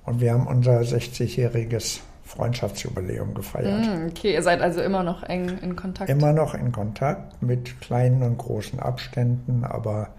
Und 0.06 0.20
wir 0.20 0.34
haben 0.34 0.48
unser 0.48 0.80
60-jähriges 0.80 2.02
Freundschaftsjubiläum 2.26 3.34
gefeiert. 3.34 3.86
Mm, 3.86 4.08
okay, 4.10 4.34
ihr 4.34 4.42
seid 4.42 4.62
also 4.62 4.82
immer 4.82 5.04
noch 5.04 5.24
eng 5.24 5.58
in 5.62 5.76
Kontakt. 5.76 6.10
Immer 6.10 6.34
noch 6.34 6.54
in 6.54 6.72
Kontakt 6.72 7.42
mit 7.42 7.80
kleinen 7.82 8.24
und 8.24 8.38
großen 8.38 8.80
Abständen, 8.80 9.64
aber 9.64 10.10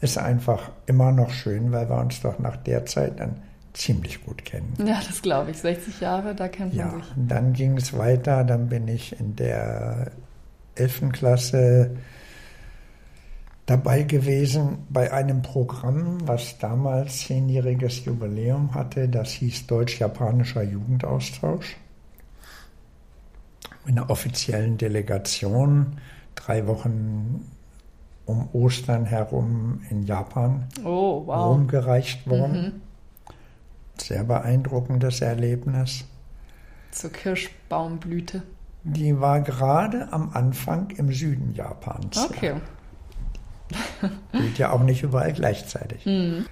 ist 0.00 0.18
einfach 0.18 0.70
immer 0.86 1.10
noch 1.12 1.30
schön, 1.30 1.72
weil 1.72 1.88
wir 1.88 1.98
uns 1.98 2.20
doch 2.20 2.38
nach 2.38 2.56
der 2.56 2.86
Zeit 2.86 3.18
dann 3.20 3.42
ziemlich 3.72 4.24
gut 4.24 4.44
kennen. 4.44 4.74
Ja, 4.84 5.00
das 5.06 5.22
glaube 5.22 5.50
ich. 5.50 5.58
60 5.58 6.00
Jahre, 6.00 6.34
da 6.34 6.48
kennt 6.48 6.74
ja, 6.74 6.86
man 6.86 7.02
sich. 7.02 7.12
Dann 7.16 7.52
ging 7.52 7.76
es 7.76 7.96
weiter, 7.96 8.44
dann 8.44 8.68
bin 8.68 8.88
ich 8.88 9.18
in 9.18 9.36
der 9.36 10.12
11. 10.74 11.12
Klasse 11.12 11.96
dabei 13.66 14.02
gewesen 14.02 14.78
bei 14.88 15.12
einem 15.12 15.42
Programm, 15.42 16.26
was 16.26 16.58
damals 16.58 17.26
zehnjähriges 17.26 18.04
Jubiläum 18.04 18.74
hatte. 18.74 19.08
Das 19.08 19.30
hieß 19.32 19.66
Deutsch-Japanischer 19.66 20.62
Jugendaustausch. 20.62 21.76
In 23.86 23.98
einer 23.98 24.08
offiziellen 24.10 24.78
Delegation, 24.78 25.98
drei 26.34 26.66
Wochen 26.66 27.44
um 28.24 28.48
Ostern 28.52 29.04
herum 29.06 29.80
in 29.90 30.02
Japan 30.02 30.68
oh, 30.84 31.22
wow. 31.26 31.54
rumgereicht 31.54 32.28
worden. 32.28 32.62
Mhm. 32.62 32.87
Sehr 34.00 34.24
beeindruckendes 34.24 35.20
Erlebnis. 35.20 36.04
Zur 36.90 37.10
Kirschbaumblüte. 37.10 38.42
Die 38.84 39.20
war 39.20 39.40
gerade 39.40 40.12
am 40.12 40.30
Anfang 40.32 40.90
im 40.90 41.12
Süden 41.12 41.54
Japans. 41.54 42.18
Okay. 42.18 42.54
Gilt 44.32 44.58
ja 44.58 44.70
auch 44.70 44.82
nicht 44.82 45.02
überall 45.02 45.32
gleichzeitig. 45.32 46.06
Mhm. 46.06 46.46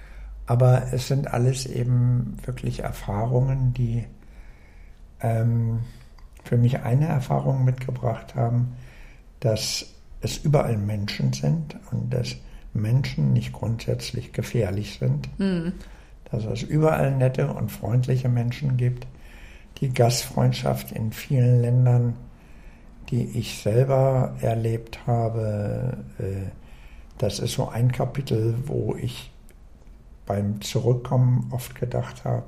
Aber 0.45 0.93
es 0.93 1.07
sind 1.07 1.33
alles 1.33 1.65
eben 1.65 2.37
wirklich 2.45 2.79
Erfahrungen, 2.79 3.73
die 3.73 4.05
ähm, 5.21 5.79
für 6.43 6.57
mich 6.57 6.79
eine 6.79 7.07
Erfahrung 7.07 7.65
mitgebracht 7.65 8.35
haben, 8.35 8.75
dass 9.39 9.85
es 10.21 10.37
überall 10.37 10.77
Menschen 10.77 11.33
sind 11.33 11.77
und 11.91 12.13
dass 12.13 12.35
Menschen 12.73 13.33
nicht 13.33 13.53
grundsätzlich 13.53 14.33
gefährlich 14.33 14.97
sind. 14.99 15.27
Mhm. 15.39 15.73
Dass 16.31 16.45
es 16.45 16.63
überall 16.63 17.15
nette 17.15 17.53
und 17.53 17.71
freundliche 17.71 18.29
Menschen 18.29 18.77
gibt. 18.77 19.07
Die 19.79 19.93
Gastfreundschaft 19.93 20.91
in 20.91 21.11
vielen 21.11 21.61
Ländern, 21.61 22.15
die 23.09 23.23
ich 23.37 23.61
selber 23.61 24.35
erlebt 24.41 25.05
habe, 25.07 25.97
äh, 26.19 26.49
das 27.17 27.39
ist 27.39 27.53
so 27.53 27.69
ein 27.69 27.91
Kapitel, 27.91 28.55
wo 28.65 28.95
ich 28.95 29.31
beim 30.25 30.61
Zurückkommen 30.61 31.49
oft 31.51 31.73
gedacht 31.75 32.25
habe, 32.25 32.45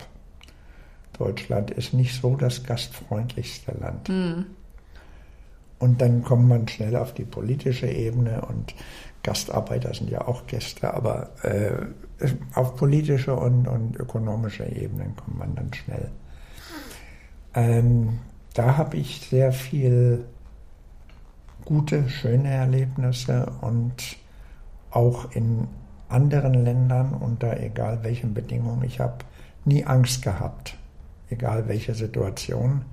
Deutschland 1.18 1.72
ist 1.72 1.94
nicht 1.94 2.20
so 2.20 2.36
das 2.36 2.64
gastfreundlichste 2.64 3.74
Land. 3.80 4.10
Mhm. 4.10 4.46
Und 5.80 6.02
dann 6.02 6.24
kommt 6.24 6.48
man 6.48 6.68
schnell 6.68 6.96
auf 6.96 7.14
die 7.14 7.24
politische 7.24 7.88
Ebene 7.88 8.42
und 8.42 8.76
Gastarbeiter 9.24 9.94
sind 9.94 10.10
ja 10.10 10.28
auch 10.28 10.48
Gäste, 10.48 10.94
aber 10.94 11.30
äh, 11.44 11.72
auf 12.56 12.76
politische 12.76 13.36
und, 13.36 13.68
und 13.68 13.96
ökonomische 13.98 14.66
Ebenen 14.66 15.16
kommt 15.16 15.38
man 15.38 15.56
dann 15.56 15.74
schnell. 15.74 16.10
Ähm, 17.54 18.20
da 18.54 18.78
habe 18.78 18.98
ich 18.98 19.28
sehr 19.30 19.52
viel 19.52 20.26
gute, 21.66 22.10
schöne 22.10 22.50
Erlebnisse 22.50 23.52
und 23.62 24.18
auch 24.92 25.32
in 25.34 25.68
anderen 26.08 26.66
Ländern 26.66 27.14
unter 27.14 27.60
egal 27.60 28.04
welchen 28.04 28.34
Bedingungen. 28.34 28.84
Ich 28.84 29.00
habe 29.00 29.20
nie 29.66 29.86
Angst 29.86 30.24
gehabt, 30.24 30.78
egal 31.30 31.68
welche 31.68 31.94
Situation. 31.94 32.84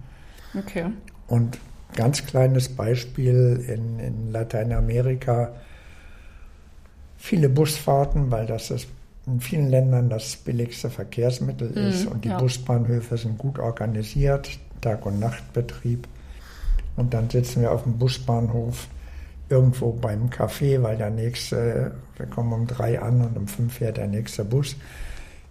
Okay. 0.56 0.86
Und 1.26 1.58
ganz 1.94 2.26
kleines 2.26 2.68
Beispiel 2.68 3.64
in, 3.66 3.98
in 3.98 4.32
Lateinamerika, 4.32 5.54
viele 7.16 7.48
Busfahrten, 7.48 8.30
weil 8.30 8.46
das 8.46 8.70
ist 8.70 8.88
in 9.26 9.40
vielen 9.40 9.68
Ländern 9.68 10.08
das 10.08 10.36
billigste 10.36 10.88
Verkehrsmittel 10.88 11.70
mhm, 11.70 11.88
ist 11.88 12.06
und 12.06 12.24
die 12.24 12.28
ja. 12.28 12.38
Busbahnhöfe 12.38 13.16
sind 13.16 13.38
gut 13.38 13.58
organisiert, 13.58 14.58
Tag- 14.80 15.04
und 15.04 15.18
Nachtbetrieb. 15.18 16.06
Und 16.96 17.12
dann 17.12 17.28
sitzen 17.28 17.62
wir 17.62 17.72
auf 17.72 17.82
dem 17.82 17.98
Busbahnhof 17.98 18.86
irgendwo 19.48 19.92
beim 19.92 20.28
Café, 20.28 20.82
weil 20.82 20.96
der 20.96 21.10
nächste, 21.10 21.92
wir 22.16 22.26
kommen 22.26 22.52
um 22.52 22.66
drei 22.66 23.00
an 23.00 23.20
und 23.20 23.36
um 23.36 23.48
fünf 23.48 23.74
fährt 23.74 23.96
der 23.96 24.06
nächste 24.06 24.44
Bus 24.44 24.76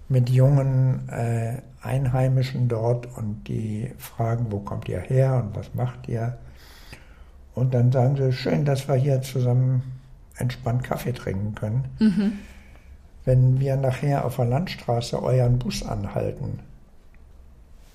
mit 0.07 0.29
jungen 0.29 1.07
äh, 1.09 1.61
Einheimischen 1.81 2.67
dort 2.67 3.07
und 3.17 3.47
die 3.47 3.91
fragen, 3.97 4.47
wo 4.49 4.59
kommt 4.59 4.87
ihr 4.89 4.99
her 4.99 5.43
und 5.43 5.55
was 5.55 5.73
macht 5.73 6.07
ihr? 6.07 6.37
Und 7.53 7.73
dann 7.73 7.91
sagen 7.91 8.15
sie, 8.17 8.33
schön, 8.33 8.65
dass 8.65 8.87
wir 8.87 8.95
hier 8.95 9.21
zusammen 9.21 9.81
entspannt 10.37 10.83
Kaffee 10.83 11.13
trinken 11.13 11.55
können. 11.55 11.85
Mhm. 11.99 12.39
Wenn 13.25 13.59
wir 13.59 13.75
nachher 13.75 14.25
auf 14.25 14.35
der 14.35 14.45
Landstraße 14.45 15.21
euren 15.21 15.57
Bus 15.59 15.83
anhalten, 15.83 16.59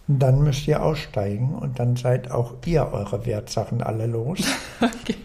dann 0.08 0.42
müsst 0.42 0.66
ihr 0.66 0.82
aussteigen 0.82 1.54
und 1.54 1.78
dann 1.78 1.94
seid 1.96 2.30
auch 2.30 2.54
ihr 2.66 2.92
eure 2.92 3.26
Wertsachen 3.26 3.82
alle 3.82 4.06
los. 4.06 4.40
Okay. 4.82 5.16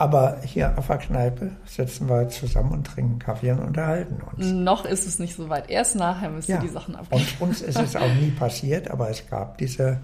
Aber 0.00 0.38
hier 0.44 0.78
auf 0.78 0.86
der 0.86 0.98
Kneipe 0.98 1.50
sitzen 1.66 2.08
wir 2.08 2.28
zusammen 2.28 2.70
und 2.70 2.86
trinken 2.86 3.18
Kaffee 3.18 3.50
und 3.50 3.58
unterhalten 3.58 4.22
uns. 4.22 4.46
Noch 4.46 4.84
ist 4.84 5.04
es 5.08 5.18
nicht 5.18 5.34
so 5.34 5.48
weit. 5.48 5.68
Erst 5.68 5.96
nachher 5.96 6.30
müsst 6.30 6.48
ihr 6.48 6.54
ja. 6.54 6.60
die 6.60 6.68
Sachen 6.68 6.94
abgeben. 6.94 7.24
Und 7.40 7.48
uns 7.48 7.60
ist 7.60 7.80
es 7.80 7.96
auch 7.96 8.14
nie 8.14 8.30
passiert, 8.30 8.88
aber 8.88 9.10
es 9.10 9.28
gab 9.28 9.58
diese 9.58 9.98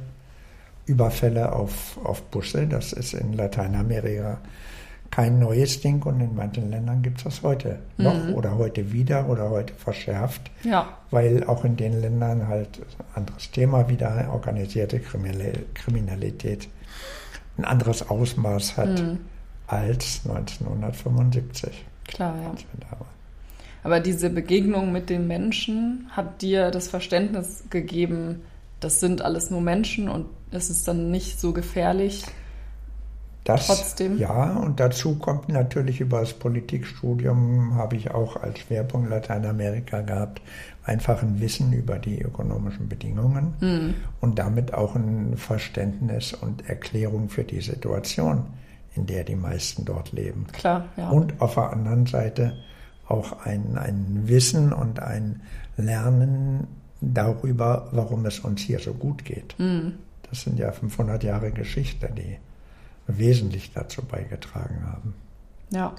Überfälle 0.86 1.52
auf, 1.52 1.96
auf 2.02 2.22
Busse. 2.22 2.66
Das 2.66 2.92
ist 2.92 3.14
in 3.14 3.34
Lateinamerika 3.34 4.38
kein 5.14 5.38
neues 5.38 5.81
Ding 5.81 6.03
und 6.03 6.20
in 6.20 6.35
manchen 6.35 6.70
Ländern 6.70 7.03
gibt 7.03 7.18
es 7.18 7.24
das 7.24 7.42
heute 7.42 7.79
mhm. 7.96 8.05
noch 8.05 8.29
oder 8.35 8.57
heute 8.57 8.92
wieder 8.92 9.29
oder 9.29 9.50
heute 9.50 9.74
verschärft. 9.74 10.50
Ja. 10.62 10.98
Weil 11.11 11.44
auch 11.44 11.64
in 11.64 11.77
den 11.77 12.00
Ländern 12.00 12.48
halt 12.48 12.81
ein 12.98 13.22
anderes 13.22 13.50
Thema 13.50 13.88
wieder 13.88 14.29
organisierte 14.33 15.00
Kriminalität 15.00 16.68
ein 17.57 17.64
anderes 17.64 18.09
Ausmaß 18.09 18.77
hat. 18.77 19.00
Mhm 19.00 19.18
als 19.66 20.20
1975. 20.24 21.85
Klar, 22.07 22.37
ja. 22.42 22.96
Aber 23.83 24.00
diese 24.00 24.31
Begegnung 24.31 24.92
mit 24.92 25.11
den 25.11 25.27
Menschen 25.27 26.09
hat 26.11 26.42
dir 26.42 26.70
das 26.70 26.88
Verständnis 26.88 27.64
gegeben, 27.70 28.42
das 28.81 29.00
sind 29.00 29.22
alles 29.22 29.50
nur 29.50 29.61
Menschen 29.61 30.09
und 30.09 30.27
es 30.50 30.70
ist 30.70 30.88
dann 30.88 31.11
nicht 31.11 31.40
so 31.40 31.53
gefährlich. 31.53 32.24
Das, 33.44 33.66
Trotzdem. 33.66 34.18
Ja, 34.18 34.57
und 34.57 34.80
dazu 34.80 35.16
kommt 35.16 35.50
natürlich 35.50 36.00
über 36.00 36.20
das 36.20 36.33
Politikstudium, 36.33 37.74
habe 37.74 37.96
ich 37.96 38.11
auch 38.11 38.37
als 38.42 38.61
Schwerpunkt 38.61 39.11
Lateinamerika 39.11 40.00
gehabt, 40.00 40.40
einfach 40.83 41.22
ein 41.22 41.40
Wissen 41.40 41.72
über 41.74 41.98
die 41.98 42.22
ökonomischen 42.22 42.88
Bedingungen 42.88 43.54
mhm. 43.61 43.94
und 44.22 44.38
damit 44.38 44.72
auch 44.72 44.94
ein 44.94 45.37
Verständnis 45.37 46.33
und 46.33 46.68
Erklärung 46.68 47.28
für 47.28 47.44
die 47.44 47.61
Situation 47.61 48.44
in 48.94 49.07
der 49.07 49.24
die 49.24 49.37
meisten 49.37 49.85
dort 49.85 50.12
leben. 50.12 50.46
Klar, 50.52 50.87
ja. 50.96 51.11
Und 51.11 51.40
auf 51.40 51.54
der 51.54 51.70
anderen 51.70 52.07
Seite 52.07 52.54
auch 53.07 53.44
ein, 53.44 53.76
ein 53.76 54.22
Wissen 54.24 54.72
und 54.72 55.00
ein 55.00 55.42
Lernen 55.76 56.66
darüber, 57.00 57.88
warum 57.92 58.24
es 58.24 58.38
uns 58.40 58.62
hier 58.62 58.78
so 58.78 58.94
gut 58.94 59.24
geht. 59.24 59.59
Mhm. 59.59 59.94
Das 60.30 60.42
sind 60.42 60.59
ja 60.59 60.72
500 60.72 61.22
Jahre 61.22 61.50
Geschichte, 61.50 62.09
die 62.16 62.38
wesentlich 63.06 63.72
dazu 63.72 64.02
beigetragen 64.04 64.86
haben. 64.86 65.14
Ja. 65.70 65.94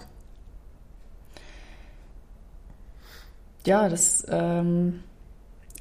Ja, 3.66 3.90
das 3.90 4.26
ähm, 4.30 5.04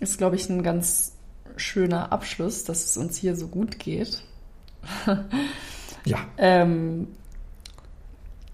ist, 0.00 0.18
glaube 0.18 0.36
ich, 0.36 0.48
ein 0.48 0.62
ganz 0.62 1.12
schöner 1.56 2.12
Abschluss, 2.12 2.64
dass 2.64 2.84
es 2.84 2.96
uns 2.96 3.16
hier 3.16 3.36
so 3.36 3.48
gut 3.48 3.78
geht. 3.78 4.22
Ja. 6.04 6.18
Ähm, 6.36 7.08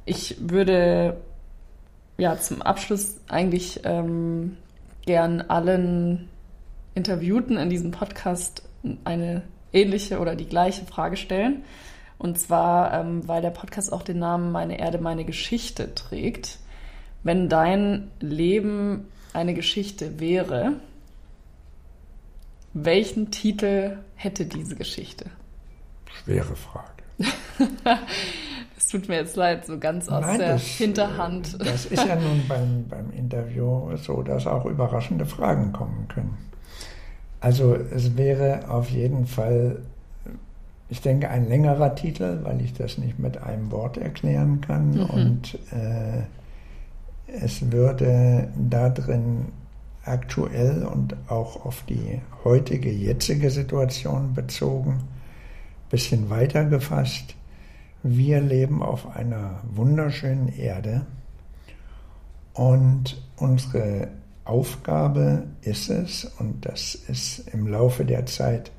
ich 0.05 0.37
würde 0.41 1.21
ja 2.17 2.39
zum 2.39 2.63
Abschluss 2.63 3.17
eigentlich 3.29 3.81
ähm, 3.85 4.57
gern 5.05 5.41
allen 5.41 6.29
Interviewten 6.95 7.57
in 7.57 7.71
diesem 7.71 7.91
Podcast 7.91 8.63
eine 9.05 9.43
ähnliche 9.73 10.19
oder 10.21 10.37
die 10.37 10.47
gleiche 10.47 10.85
Frage 10.85 11.17
stellen. 11.17 11.65
Und 12.21 12.39
zwar, 12.39 12.93
ähm, 12.93 13.27
weil 13.27 13.41
der 13.41 13.49
Podcast 13.49 13.91
auch 13.95 14.03
den 14.03 14.19
Namen 14.19 14.53
Meine 14.53 14.79
Erde, 14.79 14.99
meine 14.99 15.25
Geschichte 15.25 15.95
trägt. 15.95 16.59
Wenn 17.23 17.49
dein 17.49 18.11
Leben 18.21 19.09
eine 19.33 19.55
Geschichte 19.55 20.21
wäre, 20.21 20.75
welchen 22.75 23.31
Titel 23.31 23.97
hätte 24.17 24.45
diese 24.45 24.77
Geschichte? 24.77 25.31
Schwere 26.05 26.57
Frage. 26.57 26.91
das 28.75 28.89
tut 28.89 29.09
mir 29.09 29.17
jetzt 29.17 29.37
leid, 29.37 29.65
so 29.65 29.79
ganz 29.79 30.11
aus 30.11 30.21
Nein, 30.21 30.39
der 30.41 30.53
das, 30.53 30.63
Hinterhand. 30.63 31.59
Das 31.59 31.87
ist 31.87 32.07
ja 32.07 32.17
nun 32.17 32.45
beim, 32.47 32.87
beim 32.87 33.11
Interview 33.13 33.97
so, 33.97 34.23
dass 34.23 34.47
auch 34.47 34.67
überraschende 34.67 35.25
Fragen 35.25 35.73
kommen 35.73 36.07
können. 36.09 36.37
Also 37.41 37.75
es 37.75 38.19
wäre 38.19 38.69
auf 38.69 38.91
jeden 38.91 39.27
Fall, 39.27 39.81
ich 40.91 41.01
denke, 41.01 41.31
ein 41.31 41.49
längerer 41.49 41.95
Titel, 41.95 42.41
weil 42.43 42.61
ich 42.61 42.75
das 42.75 42.99
nicht 42.99 43.19
mit 43.19 43.41
einem 43.43 43.71
Wort 43.71 43.97
erklären 43.97 44.61
kann. 44.61 44.91
Mhm. 44.91 45.05
Und 45.05 45.55
äh, 45.73 46.25
es 47.29 47.71
würde 47.71 48.49
darin 48.57 49.47
aktuell 50.03 50.85
und 50.85 51.15
auch 51.29 51.65
auf 51.65 51.85
die 51.89 52.21
heutige, 52.43 52.91
jetzige 52.91 53.51
Situation 53.51 54.35
bezogen, 54.35 54.95
ein 54.95 55.91
bisschen 55.91 56.29
weiter 56.29 56.65
gefasst. 56.65 57.37
Wir 58.03 58.41
leben 58.41 58.83
auf 58.83 59.15
einer 59.15 59.61
wunderschönen 59.73 60.49
Erde 60.49 61.07
und 62.55 63.23
unsere 63.37 64.09
Aufgabe 64.45 65.45
ist 65.61 65.91
es, 65.91 66.25
und 66.39 66.67
das 66.67 66.95
ist 66.95 67.47
im 67.53 67.69
Laufe 67.69 68.05
der 68.05 68.27
Zeit 68.27 68.73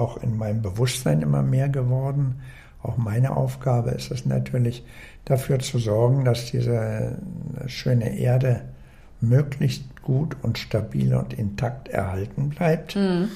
auch 0.00 0.22
in 0.22 0.36
meinem 0.36 0.62
Bewusstsein 0.62 1.22
immer 1.22 1.42
mehr 1.42 1.68
geworden, 1.68 2.40
auch 2.82 2.96
meine 2.96 3.36
Aufgabe 3.36 3.90
ist 3.90 4.10
es 4.10 4.24
natürlich, 4.24 4.84
dafür 5.24 5.58
zu 5.58 5.78
sorgen, 5.78 6.24
dass 6.24 6.50
diese 6.50 7.18
schöne 7.66 8.16
Erde 8.18 8.62
möglichst 9.20 10.02
gut 10.02 10.36
und 10.42 10.58
stabil 10.58 11.14
und 11.14 11.34
intakt 11.34 11.88
erhalten 11.88 12.48
bleibt. 12.48 12.96
Mhm. 12.96 13.28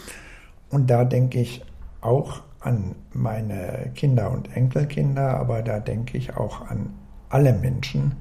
Und 0.70 0.88
da 0.88 1.04
denke 1.04 1.40
ich 1.40 1.62
auch 2.00 2.40
an 2.60 2.94
meine 3.12 3.90
Kinder 3.94 4.30
und 4.30 4.56
Enkelkinder, 4.56 5.36
aber 5.36 5.62
da 5.62 5.78
denke 5.78 6.16
ich 6.16 6.36
auch 6.36 6.62
an 6.70 6.94
alle 7.28 7.52
Menschen, 7.52 8.12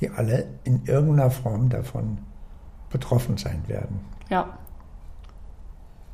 die 0.00 0.10
alle 0.10 0.46
in 0.64 0.84
irgendeiner 0.84 1.30
Form 1.30 1.68
davon 1.68 2.18
betroffen 2.90 3.36
sein 3.36 3.62
werden. 3.68 4.00
Ja. 4.28 4.58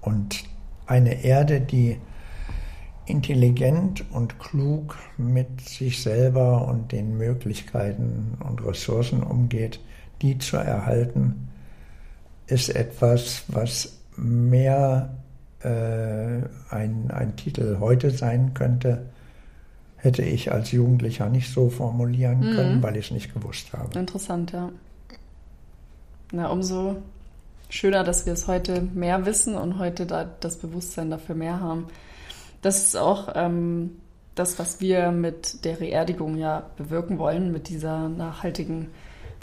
Und 0.03 0.45
eine 0.89 1.23
Erde, 1.23 1.61
die 1.61 1.99
intelligent 3.07 4.05
und 4.11 4.39
klug 4.39 4.97
mit 5.17 5.61
sich 5.61 6.03
selber 6.03 6.67
und 6.69 6.93
den 6.93 7.17
Möglichkeiten 7.17 8.37
und 8.47 8.65
Ressourcen 8.65 9.23
umgeht, 9.23 9.81
die 10.21 10.39
zu 10.39 10.57
erhalten, 10.57 11.49
ist 12.47 12.75
etwas, 12.75 13.45
was 13.49 13.99
mehr 14.17 15.15
äh, 15.61 15.69
ein, 16.71 17.11
ein 17.11 17.37
Titel 17.37 17.79
heute 17.81 18.11
sein 18.11 18.53
könnte, 18.55 19.07
hätte 19.97 20.23
ich 20.23 20.53
als 20.53 20.73
Jugendlicher 20.73 21.29
nicht 21.29 21.53
so 21.53 21.69
formulieren 21.69 22.41
mhm. 22.41 22.55
können, 22.55 22.83
weil 22.83 22.97
ich 22.97 23.07
es 23.07 23.11
nicht 23.11 23.35
gewusst 23.35 23.73
habe. 23.73 23.99
Interessant, 23.99 24.53
ja. 24.53 24.71
Na, 26.33 26.49
umso 26.49 26.97
schöner, 27.69 28.05
dass 28.05 28.27
wir 28.27 28.33
es 28.33 28.47
heute 28.47 28.81
mehr 28.81 29.27
wissen 29.27 29.55
und 29.57 29.79
heute 29.79 30.07
da 30.07 30.25
das 30.25 30.59
Bewusstsein 30.59 31.11
dafür 31.11 31.35
mehr 31.35 31.61
haben. 31.61 31.87
Das 32.63 32.83
ist 32.83 32.97
auch 32.97 33.29
ähm, 33.35 33.99
das, 34.35 34.59
was 34.59 34.81
wir 34.81 35.11
mit 35.11 35.65
der 35.65 35.81
Reerdigung 35.81 36.37
ja 36.37 36.71
bewirken 36.77 37.19
wollen, 37.19 37.53
mit 37.53 37.69
dieser 37.69 38.09
nachhaltigen 38.09 38.91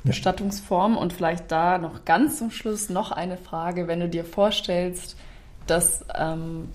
Bestattungsform. 0.03 0.97
Und 0.97 1.13
vielleicht 1.13 1.51
da 1.51 1.77
noch 1.77 2.05
ganz 2.05 2.37
zum 2.37 2.51
Schluss 2.51 2.89
noch 2.89 3.11
eine 3.11 3.37
Frage, 3.37 3.87
wenn 3.87 3.99
du 3.99 4.09
dir 4.09 4.25
vorstellst, 4.25 5.17
dass 5.67 6.05
ähm, 6.13 6.69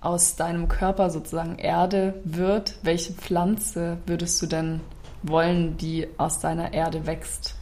aus 0.00 0.36
deinem 0.36 0.68
Körper 0.68 1.10
sozusagen 1.10 1.58
Erde 1.58 2.14
wird, 2.24 2.76
welche 2.82 3.12
Pflanze 3.12 3.98
würdest 4.06 4.40
du 4.40 4.46
denn 4.46 4.80
wollen, 5.22 5.76
die 5.76 6.06
aus 6.16 6.38
deiner 6.38 6.72
Erde 6.72 7.06
wächst? 7.06 7.56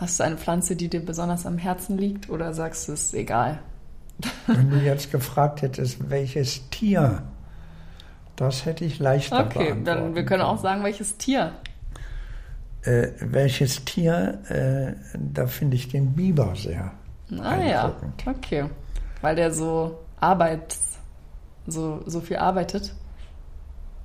Hast 0.00 0.18
du 0.18 0.24
eine 0.24 0.38
Pflanze, 0.38 0.76
die 0.76 0.88
dir 0.88 1.04
besonders 1.04 1.44
am 1.44 1.58
Herzen 1.58 1.98
liegt 1.98 2.30
oder 2.30 2.54
sagst 2.54 2.88
du 2.88 2.92
es 2.92 3.04
ist 3.04 3.14
egal? 3.14 3.58
Wenn 4.46 4.70
du 4.70 4.78
jetzt 4.78 5.12
gefragt 5.12 5.60
hättest, 5.60 6.08
welches 6.08 6.70
Tier, 6.70 7.22
das 8.34 8.64
hätte 8.64 8.86
ich 8.86 8.98
leichter 8.98 9.44
Okay, 9.44 9.74
dann 9.84 10.14
wir 10.14 10.24
können 10.24 10.40
auch 10.40 10.56
sagen, 10.56 10.82
welches 10.84 11.18
Tier. 11.18 11.52
Äh, 12.82 13.08
welches 13.20 13.84
Tier, 13.84 14.38
äh, 14.48 14.94
da 15.18 15.46
finde 15.46 15.76
ich 15.76 15.88
den 15.88 16.14
Biber 16.14 16.54
sehr. 16.56 16.92
Ah 17.38 17.60
ja, 17.62 17.94
okay. 18.24 18.64
Weil 19.20 19.36
der 19.36 19.52
so 19.52 19.98
arbeitet, 20.18 20.78
so, 21.66 22.02
so 22.06 22.20
viel 22.20 22.38
arbeitet. 22.38 22.94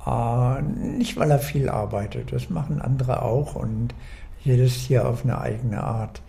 Äh, 0.05 0.61
nicht, 0.61 1.15
weil 1.15 1.31
er 1.31 1.39
viel 1.39 1.69
arbeitet, 1.69 2.33
das 2.33 2.49
machen 2.49 2.81
andere 2.81 3.21
auch 3.21 3.55
und 3.55 3.93
jedes 4.45 4.85
Tier 4.87 5.07
auf 5.07 5.23
eine 5.23 5.41
eigene 5.41 5.83
Art. 5.83 6.21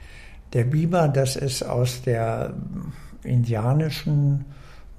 Der 0.52 0.64
Biber, 0.64 1.08
das 1.08 1.36
ist 1.36 1.62
aus 1.62 2.02
der 2.02 2.54
indianischen 3.22 4.46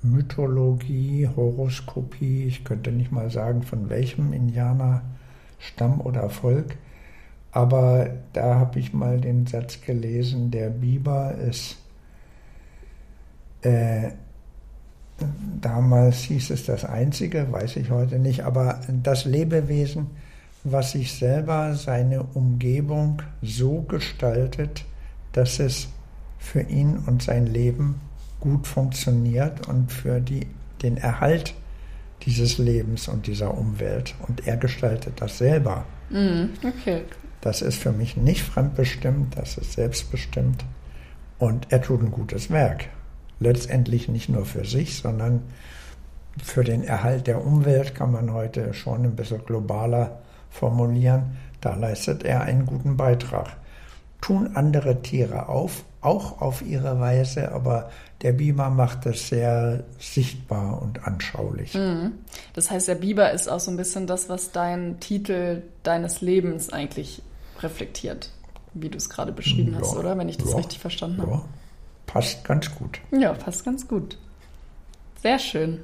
Mythologie, 0.03 1.27
Horoskopie, 1.35 2.45
ich 2.45 2.63
könnte 2.63 2.91
nicht 2.91 3.11
mal 3.11 3.31
sagen, 3.31 3.63
von 3.63 3.89
welchem 3.89 4.33
Indianerstamm 4.33 5.99
oder 6.03 6.29
Volk, 6.29 6.77
aber 7.51 8.11
da 8.33 8.55
habe 8.55 8.79
ich 8.79 8.93
mal 8.93 9.19
den 9.19 9.47
Satz 9.47 9.81
gelesen, 9.81 10.51
der 10.51 10.69
Biber 10.69 11.33
ist, 11.35 11.77
äh, 13.61 14.11
damals 15.59 16.19
hieß 16.19 16.51
es 16.51 16.65
das 16.65 16.85
Einzige, 16.85 17.51
weiß 17.51 17.77
ich 17.77 17.89
heute 17.89 18.19
nicht, 18.19 18.43
aber 18.43 18.81
das 19.01 19.25
Lebewesen, 19.25 20.07
was 20.71 20.91
sich 20.91 21.13
selber 21.13 21.75
seine 21.75 22.23
Umgebung 22.23 23.21
so 23.41 23.81
gestaltet, 23.81 24.85
dass 25.31 25.59
es 25.59 25.89
für 26.37 26.61
ihn 26.61 26.97
und 27.05 27.21
sein 27.21 27.47
Leben 27.47 28.01
gut 28.39 28.67
funktioniert 28.67 29.67
und 29.67 29.91
für 29.91 30.19
die, 30.19 30.47
den 30.81 30.97
Erhalt 30.97 31.53
dieses 32.23 32.57
Lebens 32.57 33.07
und 33.07 33.27
dieser 33.27 33.57
Umwelt. 33.57 34.15
Und 34.27 34.47
er 34.47 34.57
gestaltet 34.57 35.21
das 35.21 35.37
selber. 35.37 35.85
Mm, 36.09 36.45
okay. 36.63 37.03
Das 37.41 37.61
ist 37.61 37.77
für 37.77 37.91
mich 37.91 38.17
nicht 38.17 38.43
fremdbestimmt, 38.43 39.37
das 39.37 39.57
ist 39.57 39.73
selbstbestimmt. 39.73 40.65
Und 41.39 41.67
er 41.71 41.81
tut 41.81 42.01
ein 42.01 42.11
gutes 42.11 42.49
Werk. 42.49 42.85
Letztendlich 43.39 44.07
nicht 44.07 44.29
nur 44.29 44.45
für 44.45 44.65
sich, 44.65 44.97
sondern 44.97 45.43
für 46.41 46.63
den 46.63 46.83
Erhalt 46.83 47.27
der 47.27 47.43
Umwelt 47.43 47.95
kann 47.95 48.11
man 48.11 48.33
heute 48.33 48.73
schon 48.73 49.03
ein 49.03 49.15
bisschen 49.15 49.45
globaler 49.45 50.19
formulieren, 50.57 51.37
da 51.61 51.75
leistet 51.75 52.23
er 52.23 52.41
einen 52.41 52.65
guten 52.65 52.97
Beitrag. 52.97 53.57
Tun 54.21 54.55
andere 54.55 55.01
Tiere 55.01 55.47
auf, 55.47 55.83
auch 56.01 56.41
auf 56.41 56.61
ihre 56.61 56.99
Weise, 56.99 57.51
aber 57.51 57.91
der 58.21 58.33
Biber 58.33 58.69
macht 58.69 59.05
es 59.05 59.29
sehr 59.29 59.83
sichtbar 59.99 60.81
und 60.81 61.05
anschaulich. 61.05 61.75
Mhm. 61.75 62.13
Das 62.53 62.71
heißt, 62.71 62.87
der 62.87 62.95
Biber 62.95 63.31
ist 63.31 63.47
auch 63.47 63.59
so 63.59 63.69
ein 63.69 63.77
bisschen 63.77 64.07
das, 64.07 64.27
was 64.27 64.51
dein 64.51 64.99
Titel 64.99 65.61
deines 65.83 66.21
Lebens 66.21 66.71
eigentlich 66.73 67.21
reflektiert, 67.59 68.31
wie 68.73 68.89
du 68.89 68.97
es 68.97 69.09
gerade 69.09 69.31
beschrieben 69.31 69.73
ja, 69.73 69.79
hast, 69.79 69.95
oder? 69.95 70.17
Wenn 70.17 70.29
ich 70.29 70.37
das 70.37 70.51
ja, 70.51 70.57
richtig 70.57 70.79
verstanden 70.79 71.21
ja. 71.21 71.27
habe. 71.27 71.41
Passt 72.07 72.43
ganz 72.43 72.73
gut. 72.73 72.99
Ja, 73.11 73.33
passt 73.33 73.65
ganz 73.65 73.87
gut. 73.87 74.17
Sehr 75.21 75.39
schön. 75.39 75.81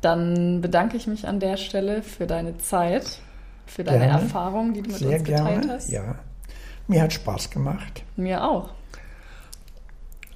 Dann 0.00 0.60
bedanke 0.60 0.96
ich 0.96 1.06
mich 1.06 1.26
an 1.26 1.40
der 1.40 1.56
Stelle 1.56 2.02
für 2.02 2.26
deine 2.26 2.58
Zeit 2.58 3.20
für 3.68 3.84
deine 3.84 4.06
gerne. 4.06 4.22
Erfahrungen, 4.22 4.74
die 4.74 4.82
du 4.82 4.90
mit 4.90 4.98
Sehr 4.98 5.18
uns 5.18 5.24
geteilt 5.24 5.62
gerne. 5.62 5.72
hast. 5.74 5.90
Ja, 5.90 6.14
mir 6.86 7.02
hat 7.02 7.12
Spaß 7.12 7.50
gemacht. 7.50 8.02
Mir 8.16 8.42
auch. 8.42 8.70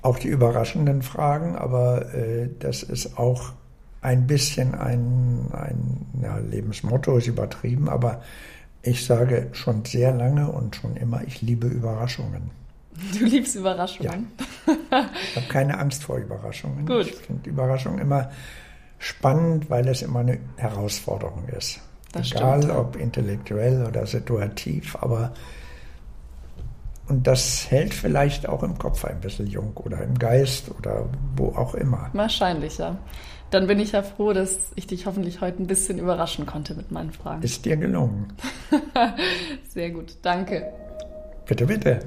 Auch 0.02 0.18
die 0.18 0.28
überraschenden 0.28 1.02
Fragen, 1.02 1.56
aber 1.56 2.14
äh, 2.14 2.50
das 2.58 2.82
ist 2.82 3.18
auch 3.18 3.52
ein 4.00 4.26
bisschen 4.26 4.74
ein, 4.74 5.46
ein 5.52 6.06
ja, 6.22 6.38
Lebensmotto, 6.38 7.16
ist 7.16 7.28
übertrieben, 7.28 7.88
aber 7.88 8.22
ich 8.82 9.04
sage 9.06 9.48
schon 9.52 9.84
sehr 9.84 10.12
lange 10.12 10.50
und 10.50 10.74
schon 10.74 10.96
immer, 10.96 11.22
ich 11.24 11.40
liebe 11.40 11.68
Überraschungen. 11.68 12.50
Du 13.18 13.24
liebst 13.24 13.54
Überraschungen? 13.54 14.32
Ja. 14.66 15.08
ich 15.30 15.36
habe 15.36 15.46
keine 15.48 15.78
Angst 15.78 16.04
vor 16.04 16.18
Überraschungen. 16.18 16.84
Gut. 16.84 17.06
Ich 17.06 17.14
finde 17.14 17.48
Überraschungen 17.48 18.00
immer 18.00 18.30
spannend, 18.98 19.70
weil 19.70 19.88
es 19.88 20.02
immer 20.02 20.20
eine 20.20 20.38
Herausforderung 20.56 21.48
ist. 21.48 21.80
Das 22.12 22.30
Egal 22.30 22.62
stimmt. 22.62 22.78
ob 22.78 22.96
intellektuell 22.96 23.86
oder 23.86 24.06
situativ, 24.06 24.96
aber 25.00 25.32
und 27.08 27.26
das 27.26 27.70
hält 27.70 27.94
vielleicht 27.94 28.48
auch 28.48 28.62
im 28.62 28.78
Kopf 28.78 29.04
ein 29.04 29.20
bisschen 29.20 29.46
jung 29.46 29.76
oder 29.76 30.02
im 30.02 30.18
Geist 30.18 30.70
oder 30.78 31.08
wo 31.36 31.48
auch 31.48 31.74
immer. 31.74 32.08
Wahrscheinlich, 32.12 32.78
ja. 32.78 32.96
Dann 33.50 33.66
bin 33.66 33.80
ich 33.80 33.92
ja 33.92 34.02
froh, 34.02 34.32
dass 34.32 34.72
ich 34.76 34.86
dich 34.86 35.04
hoffentlich 35.04 35.42
heute 35.42 35.62
ein 35.62 35.66
bisschen 35.66 35.98
überraschen 35.98 36.46
konnte 36.46 36.74
mit 36.74 36.90
meinen 36.90 37.12
Fragen. 37.12 37.42
Ist 37.42 37.66
dir 37.66 37.76
gelungen. 37.76 38.32
Sehr 39.68 39.90
gut, 39.90 40.16
danke. 40.22 40.72
Bitte, 41.44 41.66
bitte. 41.66 42.00